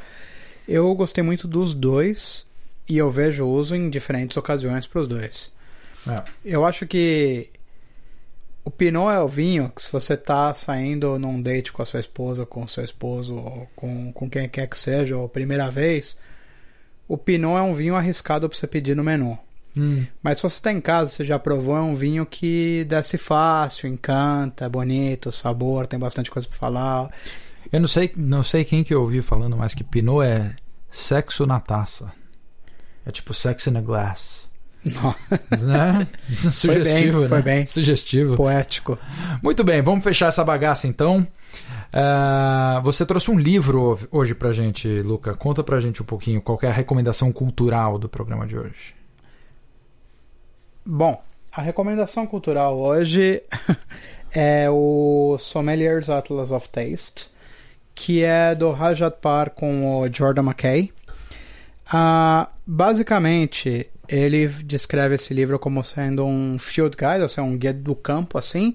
Eu 0.67 0.93
gostei 0.95 1.23
muito 1.25 1.47
dos 1.49 1.73
dois 1.73 2.45
e 2.89 2.99
eu 2.99 3.09
vejo 3.09 3.47
uso 3.47 3.75
em 3.77 3.89
diferentes 3.89 4.37
ocasiões 4.37 4.87
para 4.87 5.01
os 5.01 5.07
dois. 5.09 5.53
É. 6.07 6.23
Eu 6.45 6.67
acho 6.67 6.87
que 6.87 7.49
o 8.69 8.71
Pinot 8.71 9.11
é 9.11 9.19
o 9.19 9.27
vinho 9.27 9.73
que 9.75 9.81
se 9.81 9.91
você 9.91 10.15
tá 10.15 10.53
saindo 10.53 11.19
num 11.19 11.41
date 11.41 11.73
com 11.73 11.81
a 11.81 11.87
sua 11.87 12.01
esposa, 12.01 12.45
com 12.45 12.65
o 12.65 12.69
seu 12.69 12.85
esposo, 12.85 13.35
ou 13.35 13.67
com, 13.75 14.13
com 14.13 14.29
quem 14.29 14.47
quer 14.47 14.67
que 14.67 14.77
seja, 14.77 15.17
ou 15.17 15.27
primeira 15.27 15.71
vez, 15.71 16.19
o 17.09 17.17
Pinot 17.17 17.57
é 17.57 17.63
um 17.63 17.73
vinho 17.73 17.97
arriscado 17.97 18.47
para 18.47 18.59
você 18.59 18.67
pedir 18.67 18.95
no 18.95 19.03
menu. 19.03 19.39
Hum, 19.75 20.05
Mas 20.23 20.37
se 20.37 20.43
você 20.43 20.61
tá 20.61 20.71
em 20.71 20.83
casa, 20.83 21.11
você 21.11 21.25
já 21.25 21.39
provou, 21.39 21.79
é 21.79 21.81
um 21.81 21.95
vinho 21.95 22.27
que 22.27 22.85
desce 22.85 23.17
fácil, 23.17 23.89
encanta, 23.89 24.67
é 24.67 24.69
bonito, 24.69 25.33
sabor, 25.33 25.87
tem 25.87 25.99
bastante 25.99 26.31
coisa 26.31 26.47
para 26.47 26.59
falar. 26.59 27.11
Eu 27.73 27.81
não 27.81 27.89
sei, 27.89 28.13
não 28.15 28.43
sei 28.43 28.67
quem 28.67 28.85
que 28.85 28.93
eu 28.93 29.01
ouvi 29.01 29.23
falando, 29.23 29.57
mas 29.57 29.73
que 29.73 29.83
Pinot 29.83 30.23
é 30.23 30.55
sexo 30.91 31.47
na 31.47 31.59
taça. 31.59 32.13
É 33.07 33.11
tipo 33.11 33.33
sex 33.33 33.67
in 33.67 33.79
a 33.79 33.81
glass. 33.81 34.48
Né? 35.61 36.07
Sugestivo, 36.37 37.21
bem, 37.21 37.29
foi 37.29 37.39
né? 37.39 37.43
bem. 37.43 37.67
Sugestivo. 37.67 38.37
poético. 38.37 38.99
Muito 39.43 39.63
bem, 39.65 39.83
vamos 39.83 40.03
fechar 40.05 40.27
essa 40.29 40.45
bagaça 40.45 40.87
então. 40.87 41.27
Ah, 41.93 42.81
você 42.85 43.07
trouxe 43.07 43.31
um 43.31 43.39
livro 43.39 43.93
ho- 43.95 44.09
hoje 44.19 44.35
pra 44.35 44.53
gente, 44.53 44.87
Luca. 45.03 45.35
Conta 45.35 45.65
pra 45.65 45.81
gente 45.81 46.03
um 46.03 46.05
pouquinho 46.05 46.41
qual 46.43 46.59
que 46.59 46.67
é 46.67 46.69
a 46.69 46.73
recomendação 46.73 47.33
cultural 47.33 47.99
do 47.99 48.09
programa 48.09 48.47
de 48.47 48.57
hoje. 48.59 48.95
Bom, 50.85 51.23
a 51.53 51.63
recomendação 51.63 52.27
cultural 52.27 52.79
hoje 52.79 53.43
é 54.33 54.69
o 54.71 55.37
Sommelier's 55.39 56.09
Atlas 56.09 56.51
of 56.51 56.69
Taste, 56.69 57.29
que 57.95 58.23
é 58.23 58.55
do 58.55 58.71
Rajat 58.71 59.17
Par 59.21 59.51
com 59.51 60.01
o 60.01 60.13
Jordan 60.13 60.43
McKay. 60.45 60.93
Ah, 61.91 62.49
basicamente, 62.67 63.89
ele 64.09 64.47
descreve 64.49 65.15
esse 65.17 65.35
livro 65.35 65.59
como 65.59 65.83
sendo 65.85 66.25
um 66.25 66.59
field 66.59 66.97
guide, 66.97 67.23
ou 67.23 67.29
seja, 67.29 67.43
um 67.43 67.57
guia 67.57 67.73
do 67.75 67.95
campo, 67.95 68.39
assim, 68.39 68.75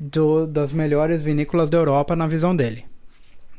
do- 0.00 0.46
das 0.46 0.72
melhores 0.72 1.22
vinícolas 1.22 1.68
da 1.70 1.78
Europa 1.78 2.16
na 2.16 2.26
visão 2.26 2.56
dele, 2.56 2.84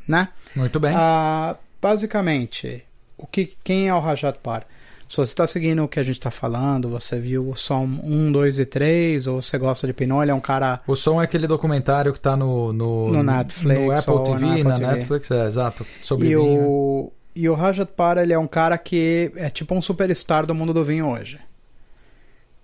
né? 0.06 0.28
Muito 0.54 0.78
bem. 0.80 0.92
Ah, 0.94 1.56
basicamente, 1.80 2.84
o 3.16 3.26
que, 3.26 3.54
quem 3.64 3.88
é 3.88 3.94
o 3.94 4.00
Rajat 4.00 4.38
Par? 4.42 4.66
Se 5.08 5.18
você 5.18 5.32
está 5.32 5.46
seguindo 5.46 5.84
o 5.84 5.88
que 5.88 6.00
a 6.00 6.02
gente 6.02 6.16
está 6.18 6.30
falando, 6.30 6.88
você 6.88 7.20
viu 7.20 7.50
o 7.50 7.54
som 7.54 7.84
1, 8.02 8.32
2 8.32 8.58
e 8.58 8.66
3, 8.66 9.26
ou 9.26 9.40
você 9.40 9.56
gosta 9.58 9.86
de 9.86 9.92
Pinot, 9.92 10.22
ele 10.22 10.30
é 10.32 10.34
um 10.34 10.40
cara. 10.40 10.80
O 10.86 10.96
som 10.96 11.20
é 11.20 11.24
aquele 11.24 11.46
documentário 11.46 12.12
que 12.12 12.18
tá 12.18 12.36
no, 12.36 12.72
no, 12.72 13.08
No 13.12 13.22
Netflix 13.22 13.80
no 13.80 13.92
Apple 13.92 14.24
TV, 14.24 14.40
na 14.64 14.74
Apple 14.74 14.84
TV. 14.84 14.86
Netflix, 14.96 15.30
é, 15.30 15.46
exato. 15.46 15.86
Sobre 16.02 16.28
E 16.28 16.34
vinho. 16.36 16.40
o, 16.62 17.12
E 17.34 17.48
o 17.48 17.54
Rajat 17.54 17.90
Para, 17.96 18.22
ele 18.22 18.32
é 18.32 18.38
um 18.38 18.46
cara 18.46 18.78
que 18.78 19.32
é 19.36 19.50
tipo 19.50 19.74
um 19.74 19.82
superstar 19.82 20.46
do 20.46 20.54
mundo 20.54 20.72
do 20.72 20.84
vinho 20.84 21.08
hoje. 21.08 21.38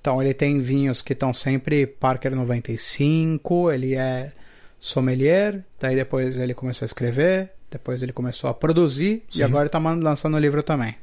Então 0.00 0.22
ele 0.22 0.32
tem 0.32 0.60
vinhos 0.60 1.02
que 1.02 1.12
estão 1.12 1.34
sempre 1.34 1.86
Parker 1.86 2.34
95, 2.34 3.70
ele 3.70 3.94
é 3.94 4.32
sommelier, 4.78 5.62
daí 5.78 5.94
depois 5.94 6.38
ele 6.38 6.54
começou 6.54 6.84
a 6.84 6.86
escrever, 6.86 7.50
depois 7.70 8.02
ele 8.02 8.12
começou 8.12 8.48
a 8.48 8.54
produzir 8.54 9.22
Sim. 9.30 9.40
e 9.40 9.42
agora 9.42 9.64
ele 9.64 9.70
tá 9.70 9.78
lançando 9.78 10.36
o 10.36 10.40
livro 10.40 10.62
também. 10.62 10.94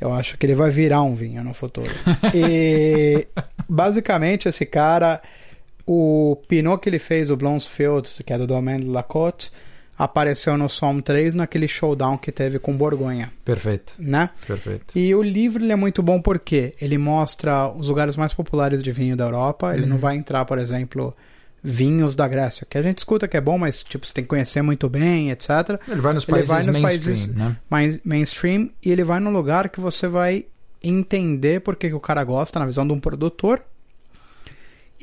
Eu 0.00 0.14
acho 0.14 0.38
que 0.38 0.46
ele 0.46 0.54
vai 0.54 0.70
virar 0.70 1.02
um 1.02 1.14
vinho 1.14 1.44
no 1.44 1.52
futuro. 1.52 1.90
e 2.34 3.26
basicamente 3.68 4.48
esse 4.48 4.64
cara, 4.64 5.20
o 5.86 6.38
Pinot 6.48 6.80
que 6.80 6.88
ele 6.88 6.98
fez, 6.98 7.30
o 7.30 7.36
Blonsfield, 7.36 8.08
que 8.24 8.32
é 8.32 8.38
do 8.38 8.46
Domaine 8.46 8.84
de 8.84 8.88
Lacote, 8.88 9.52
apareceu 10.02 10.56
no 10.56 10.68
Somme 10.68 11.02
3 11.02 11.34
naquele 11.34 11.68
showdown 11.68 12.16
que 12.16 12.32
teve 12.32 12.58
com 12.58 12.74
Borgonha, 12.76 13.30
Perfeito, 13.44 13.94
né? 13.98 14.30
perfeito. 14.46 14.98
E 14.98 15.14
o 15.14 15.22
livro 15.22 15.62
ele 15.62 15.72
é 15.72 15.76
muito 15.76 16.02
bom 16.02 16.22
porque 16.22 16.72
ele 16.80 16.96
mostra 16.96 17.68
os 17.68 17.88
lugares 17.88 18.16
mais 18.16 18.32
populares 18.32 18.82
de 18.82 18.90
vinho 18.92 19.14
da 19.16 19.24
Europa. 19.24 19.74
Ele 19.74 19.82
Uhum. 19.82 19.90
não 19.90 19.98
vai 19.98 20.16
entrar, 20.16 20.44
por 20.46 20.58
exemplo, 20.58 21.14
vinhos 21.62 22.14
da 22.14 22.26
Grécia, 22.26 22.66
que 22.68 22.78
a 22.78 22.82
gente 22.82 22.96
escuta 22.98 23.28
que 23.28 23.36
é 23.36 23.40
bom, 23.42 23.58
mas 23.58 23.82
tipo, 23.82 24.06
você 24.06 24.14
tem 24.14 24.24
que 24.24 24.28
conhecer 24.28 24.62
muito 24.62 24.88
bem, 24.88 25.30
etc. 25.30 25.50
Ele 25.86 26.00
vai 26.00 26.14
nos 26.14 26.24
Ele 26.24 26.32
países 26.32 26.48
vai 26.48 26.62
nos 26.64 26.78
mainstream, 26.78 27.04
países- 27.16 27.34
né? 27.34 27.56
Mais 27.68 28.00
mainstream 28.02 28.70
e 28.82 28.90
ele 28.90 29.04
vai 29.04 29.20
no 29.20 29.28
lugar 29.30 29.68
que 29.68 29.80
você 29.80 30.08
vai 30.08 30.46
entender 30.82 31.60
por 31.60 31.76
que, 31.76 31.88
que 31.88 31.94
o 31.94 32.00
cara 32.00 32.24
gosta 32.24 32.58
na 32.58 32.64
visão 32.64 32.86
de 32.86 32.92
um 32.94 32.98
produtor. 32.98 33.62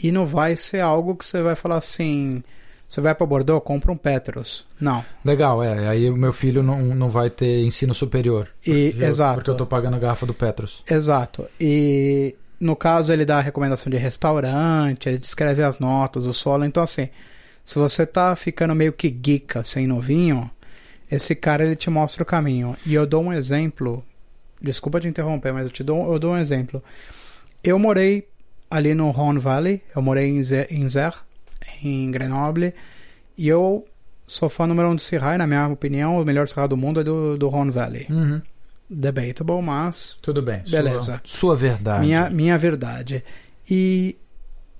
E 0.01 0.11
não 0.11 0.25
vai 0.25 0.55
ser 0.55 0.79
algo 0.79 1.15
que 1.15 1.23
você 1.25 1.41
vai 1.41 1.55
falar 1.55 1.77
assim, 1.77 2.43
você 2.87 3.01
vai 3.01 3.13
para 3.13 3.25
Bordeaux, 3.25 3.63
compra 3.63 3.91
um 3.91 3.97
Petros. 3.97 4.65
Não. 4.79 5.03
Legal, 5.23 5.61
é. 5.63 5.87
Aí 5.87 6.09
o 6.09 6.15
meu 6.15 6.31
filho 6.31 6.63
não, 6.63 6.81
não 6.81 7.09
vai 7.09 7.29
ter 7.29 7.61
ensino 7.63 7.93
superior. 7.93 8.47
E 8.65 8.91
Porque 8.91 9.03
eu- 9.03 9.09
exato. 9.09 9.35
Porque 9.35 9.49
eu 9.49 9.57
tô 9.57 9.65
pagando 9.65 9.95
a 9.95 9.99
garrafa 9.99 10.25
do 10.25 10.33
Petros. 10.33 10.83
Exato. 10.89 11.45
E 11.59 12.35
no 12.59 12.75
caso 12.75 13.11
ele 13.11 13.25
dá 13.25 13.37
a 13.37 13.41
recomendação 13.41 13.91
de 13.91 13.97
restaurante, 13.97 15.09
ele 15.09 15.17
descreve 15.17 15.61
as 15.63 15.79
notas, 15.79 16.25
o 16.25 16.33
solo. 16.33 16.63
Então, 16.65 16.81
assim, 16.81 17.09
se 17.63 17.75
você 17.77 18.05
tá 18.05 18.35
ficando 18.35 18.73
meio 18.73 18.93
que 18.93 19.09
geeka 19.23 19.63
sem 19.63 19.85
novinho, 19.85 20.49
esse 21.11 21.35
cara 21.35 21.65
ele 21.65 21.75
te 21.75 21.89
mostra 21.89 22.23
o 22.23 22.25
caminho. 22.25 22.75
E 22.85 22.93
eu 22.93 23.05
dou 23.05 23.21
um 23.23 23.33
exemplo. 23.33 24.03
Desculpa 24.61 24.99
te 25.01 25.07
interromper, 25.07 25.51
mas 25.53 25.65
eu 25.65 25.71
te 25.71 25.83
dou, 25.83 26.11
eu 26.11 26.17
dou 26.17 26.31
um 26.31 26.37
exemplo. 26.37 26.81
Eu 27.63 27.77
morei 27.77 28.27
ali 28.71 28.93
no 28.95 29.11
Rhone 29.11 29.39
Valley, 29.39 29.81
eu 29.95 30.01
morei 30.01 30.27
em 30.29 30.41
Zer, 30.41 30.67
em, 30.71 30.87
Zer, 30.89 31.13
em 31.83 32.09
Grenoble, 32.11 32.73
e 33.37 33.47
eu 33.47 33.85
sou 34.27 34.49
fã 34.49 34.67
número 34.67 34.89
um 34.89 34.95
do 34.95 35.01
Sirrai, 35.01 35.37
na 35.37 35.47
minha 35.47 35.67
opinião, 35.67 36.21
o 36.21 36.25
melhor 36.25 36.47
Sirrai 36.47 36.67
do 36.67 36.75
mundo 36.75 36.99
é 36.99 37.03
do, 37.03 37.37
do 37.37 37.47
Rhone 37.47 37.71
Valley. 37.71 38.05
Uhum. 38.09 38.41
Debatable, 38.89 39.61
mas 39.61 40.15
Tudo 40.21 40.41
bem. 40.41 40.61
Beleza. 40.69 41.21
Sua, 41.23 41.53
sua 41.53 41.55
verdade. 41.55 42.05
minha, 42.05 42.29
minha 42.29 42.57
verdade. 42.57 43.23
E 43.69 44.17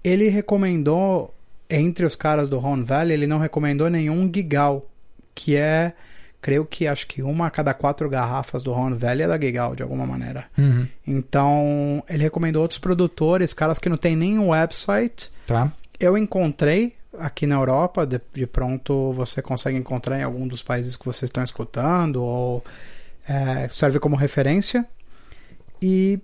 ele 0.04 0.30
recomendou, 0.30 1.34
entre 1.70 2.06
os 2.06 2.16
caras 2.16 2.50
do 2.50 2.58
Rhone 2.58 2.84
Valley, 2.84 3.14
ele 3.14 3.28
não 3.28 3.38
recomendou 3.38 3.90
nenhum 3.90 4.32
Gigal, 4.34 4.90
que 5.36 5.56
é, 5.56 5.94
creio 6.42 6.66
que 6.66 6.88
acho 6.88 7.08
que 7.08 7.22
uma 7.22 7.48
a 7.48 7.52
cada 7.52 7.74
quatro 7.74 8.10
garrafas 8.10 8.64
do 8.64 8.72
Rhone 8.72 8.96
Valley 8.96 9.24
é 9.24 9.28
da 9.28 9.40
Gigal, 9.40 9.76
de 9.76 9.84
alguma 9.84 10.06
maneira. 10.06 10.46
Uhum. 10.58 10.88
Então, 11.06 12.04
ele 12.10 12.24
recomendou 12.24 12.62
outros 12.62 12.80
produtores, 12.80 13.54
caras 13.54 13.80
que 13.80 13.90
não 13.90 13.98
tem 13.98 14.16
nenhum 14.16 14.50
website. 14.50 15.30
Tá. 15.46 15.72
Eu 16.00 16.18
encontrei 16.18 16.96
aqui 17.20 17.48
na 17.48 17.56
Europa, 17.56 18.06
de, 18.06 18.22
de 18.34 18.46
pronto 18.46 19.12
você 19.14 19.42
consegue 19.42 19.78
encontrar 19.78 20.20
em 20.20 20.24
algum 20.24 20.48
dos 20.48 20.62
países 20.62 20.96
que 20.96 21.06
vocês 21.06 21.30
estão 21.30 21.44
escutando, 21.44 22.18
ou 22.22 22.64
é, 23.28 23.68
serve 23.70 24.00
como 24.00 24.16
referência. 24.16 24.86
E 25.82 26.20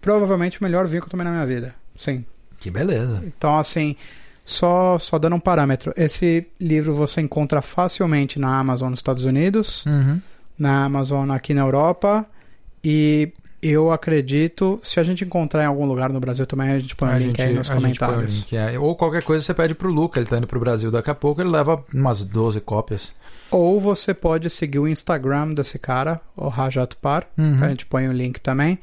provavelmente 0.00 0.60
o 0.60 0.64
melhor 0.64 0.86
vinho 0.86 1.02
que 1.02 1.06
eu 1.06 1.10
tomei 1.10 1.24
na 1.24 1.32
minha 1.32 1.46
vida. 1.46 1.74
Sim. 1.98 2.24
Que 2.60 2.70
beleza. 2.70 3.22
Então, 3.24 3.58
assim, 3.58 3.96
só, 4.44 4.98
só 4.98 5.18
dando 5.18 5.36
um 5.36 5.40
parâmetro. 5.40 5.92
Esse 5.96 6.46
livro 6.60 6.94
você 6.94 7.20
encontra 7.20 7.60
facilmente 7.62 8.38
na 8.38 8.58
Amazon 8.58 8.90
nos 8.90 9.00
Estados 9.00 9.24
Unidos, 9.24 9.84
Uhum. 9.86 10.20
na 10.58 10.84
Amazon 10.84 11.30
aqui 11.30 11.52
na 11.52 11.62
Europa. 11.62 12.24
E 12.82 13.32
eu 13.62 13.90
acredito, 13.90 14.78
se 14.82 15.00
a 15.00 15.02
gente 15.02 15.24
encontrar 15.24 15.62
em 15.64 15.66
algum 15.66 15.86
lugar 15.86 16.10
no 16.10 16.20
Brasil 16.20 16.46
também, 16.46 16.70
a 16.70 16.78
gente 16.78 16.94
põe 16.94 17.08
o 17.14 17.18
link 17.18 17.26
gente, 17.38 17.42
aí 17.42 17.54
nos 17.54 17.68
comentários. 17.68 18.34
link, 18.34 18.56
é. 18.56 18.78
Ou 18.78 18.94
qualquer 18.94 19.22
coisa 19.22 19.44
você 19.44 19.54
pede 19.54 19.74
pro 19.74 19.90
Luca, 19.90 20.18
ele 20.20 20.26
tá 20.28 20.38
indo 20.38 20.46
pro 20.46 20.60
Brasil 20.60 20.90
daqui 20.90 21.10
a 21.10 21.14
pouco, 21.14 21.40
ele 21.40 21.50
leva 21.50 21.84
umas 21.92 22.22
12 22.22 22.60
cópias. 22.60 23.14
Ou 23.50 23.80
você 23.80 24.12
pode 24.12 24.50
seguir 24.50 24.78
o 24.78 24.88
Instagram 24.88 25.52
desse 25.54 25.78
cara, 25.78 26.20
o 26.36 26.48
Rajat 26.48 26.94
Par, 26.96 27.24
Uhum. 27.38 27.62
a 27.62 27.68
gente 27.68 27.86
põe 27.86 28.08
o 28.08 28.12
link 28.12 28.40
também, 28.40 28.78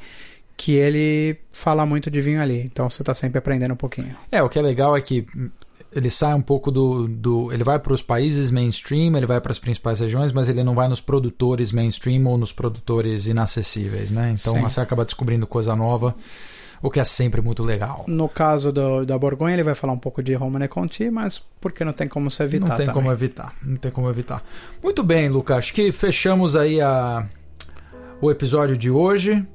que 0.56 0.74
ele 0.74 1.38
fala 1.52 1.86
muito 1.86 2.10
de 2.12 2.22
vinho 2.22 2.42
ali. 2.42 2.62
Então 2.72 2.90
você 2.90 3.04
tá 3.04 3.14
sempre 3.14 3.38
aprendendo 3.40 3.74
um 3.74 3.78
pouquinho. 3.78 4.16
É, 4.32 4.42
o 4.42 4.50
que 4.50 4.58
é 4.58 4.62
legal 4.62 4.96
é 4.96 5.02
que 5.02 5.26
ele 5.96 6.10
sai 6.10 6.34
um 6.34 6.42
pouco 6.42 6.72
do. 6.72 7.08
do 7.08 7.52
ele 7.52 7.64
vai 7.64 7.80
para 7.80 7.94
os 7.94 8.02
países 8.02 8.50
mainstream, 8.52 9.16
ele 9.16 9.26
vai 9.26 9.40
para 9.40 9.52
as 9.52 9.60
principais 9.60 10.00
regiões, 10.00 10.32
mas 10.32 10.50
ele 10.50 10.64
não 10.64 10.76
vai 10.76 10.88
nos 10.88 11.02
produtores 11.02 11.72
mainstream 11.72 12.26
ou 12.26 12.38
nos 12.38 12.52
produtores 12.52 13.28
inacessíveis, 13.28 14.12
né? 14.12 14.34
Então 14.38 14.56
Sim. 14.56 14.62
você 14.62 14.82
acaba 14.82 15.06
descobrindo 15.06 15.46
coisa 15.46 15.76
nova, 15.76 16.14
o 16.82 16.90
que 16.90 17.00
é 17.00 17.04
sempre 17.04 17.42
muito 17.42 17.64
legal. 17.64 18.06
No 18.08 18.28
caso 18.28 18.72
do, 18.72 19.06
da 19.06 19.18
Borgonha, 19.18 19.56
ele 19.56 19.64
vai 19.64 19.76
falar 19.76 19.94
um 19.94 20.00
pouco 20.00 20.22
de 20.24 20.34
Romane 20.34 20.68
Conti, 20.68 21.10
mas 21.10 21.42
porque 21.62 21.86
não 21.86 21.94
tem 21.94 22.08
como 22.08 22.30
se 22.32 22.44
evitar 22.44 22.68
não 22.68 22.76
tem 22.76 22.86
também. 22.88 23.02
como 23.02 23.12
evitar, 23.14 23.56
não 23.62 23.78
tem 23.78 23.92
como 23.92 24.10
evitar. 24.10 24.44
Muito 24.82 25.04
bem, 25.04 25.30
Lucas, 25.30 25.58
acho 25.58 25.74
que 25.74 25.92
fechamos 25.92 26.56
aí 26.56 26.82
a, 26.82 27.26
o 28.22 28.32
episódio 28.32 28.76
de 28.76 28.90
hoje. 28.90 29.46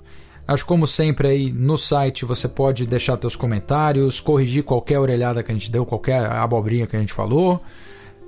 Acho 0.48 0.64
como 0.64 0.86
sempre 0.86 1.28
aí 1.28 1.52
no 1.52 1.76
site 1.76 2.24
você 2.24 2.48
pode 2.48 2.86
deixar 2.86 3.18
seus 3.20 3.36
comentários, 3.36 4.18
corrigir 4.18 4.64
qualquer 4.64 4.98
orelhada 4.98 5.42
que 5.42 5.52
a 5.52 5.54
gente 5.54 5.70
deu, 5.70 5.84
qualquer 5.84 6.24
abobrinha 6.24 6.86
que 6.86 6.96
a 6.96 6.98
gente 6.98 7.12
falou. 7.12 7.62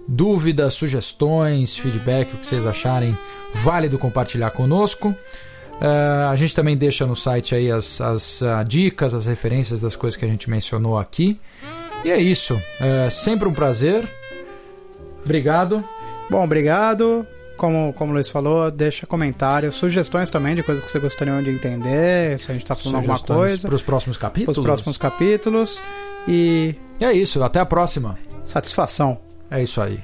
Dúvidas, 0.06 0.74
sugestões, 0.74 1.74
feedback, 1.74 2.34
o 2.34 2.36
que 2.36 2.46
vocês 2.46 2.66
acharem, 2.66 3.16
válido 3.54 3.98
compartilhar 3.98 4.50
conosco. 4.50 5.16
Eh, 5.80 6.28
a 6.30 6.36
gente 6.36 6.54
também 6.54 6.76
deixa 6.76 7.06
no 7.06 7.16
site 7.16 7.54
aí 7.54 7.70
as, 7.70 8.02
as 8.02 8.42
ah, 8.42 8.62
dicas, 8.64 9.14
as 9.14 9.24
referências 9.24 9.80
das 9.80 9.96
coisas 9.96 10.18
que 10.18 10.24
a 10.26 10.28
gente 10.28 10.50
mencionou 10.50 10.98
aqui. 10.98 11.40
E 12.04 12.10
é 12.10 12.20
isso. 12.20 12.60
É 12.78 13.08
sempre 13.08 13.48
um 13.48 13.52
prazer. 13.54 14.06
Obrigado. 15.24 15.82
Bom, 16.28 16.44
obrigado. 16.44 17.26
Como, 17.60 17.92
como 17.92 18.12
o 18.12 18.14
Luiz 18.14 18.30
falou, 18.30 18.70
deixa 18.70 19.06
comentários, 19.06 19.74
sugestões 19.74 20.30
também 20.30 20.54
de 20.54 20.62
coisas 20.62 20.82
que 20.82 20.90
você 20.90 20.98
gostaria 20.98 21.42
de 21.42 21.50
entender, 21.50 22.38
se 22.38 22.50
a 22.50 22.54
gente 22.54 22.64
tá 22.64 22.74
falando 22.74 22.96
alguma 22.96 23.18
coisa, 23.18 23.68
para 23.68 23.74
os 23.74 23.82
próximos 23.82 24.16
para 24.16 24.28
capítulos. 24.30 24.56
os 24.56 24.64
próximos 24.64 24.96
capítulos. 24.96 25.78
E 26.26 26.74
E 26.98 27.04
é 27.04 27.12
isso. 27.12 27.42
Até 27.42 27.60
a 27.60 27.66
próxima. 27.66 28.18
satisfação. 28.44 29.20
É 29.50 29.62
isso 29.62 29.78
aí. 29.78 30.00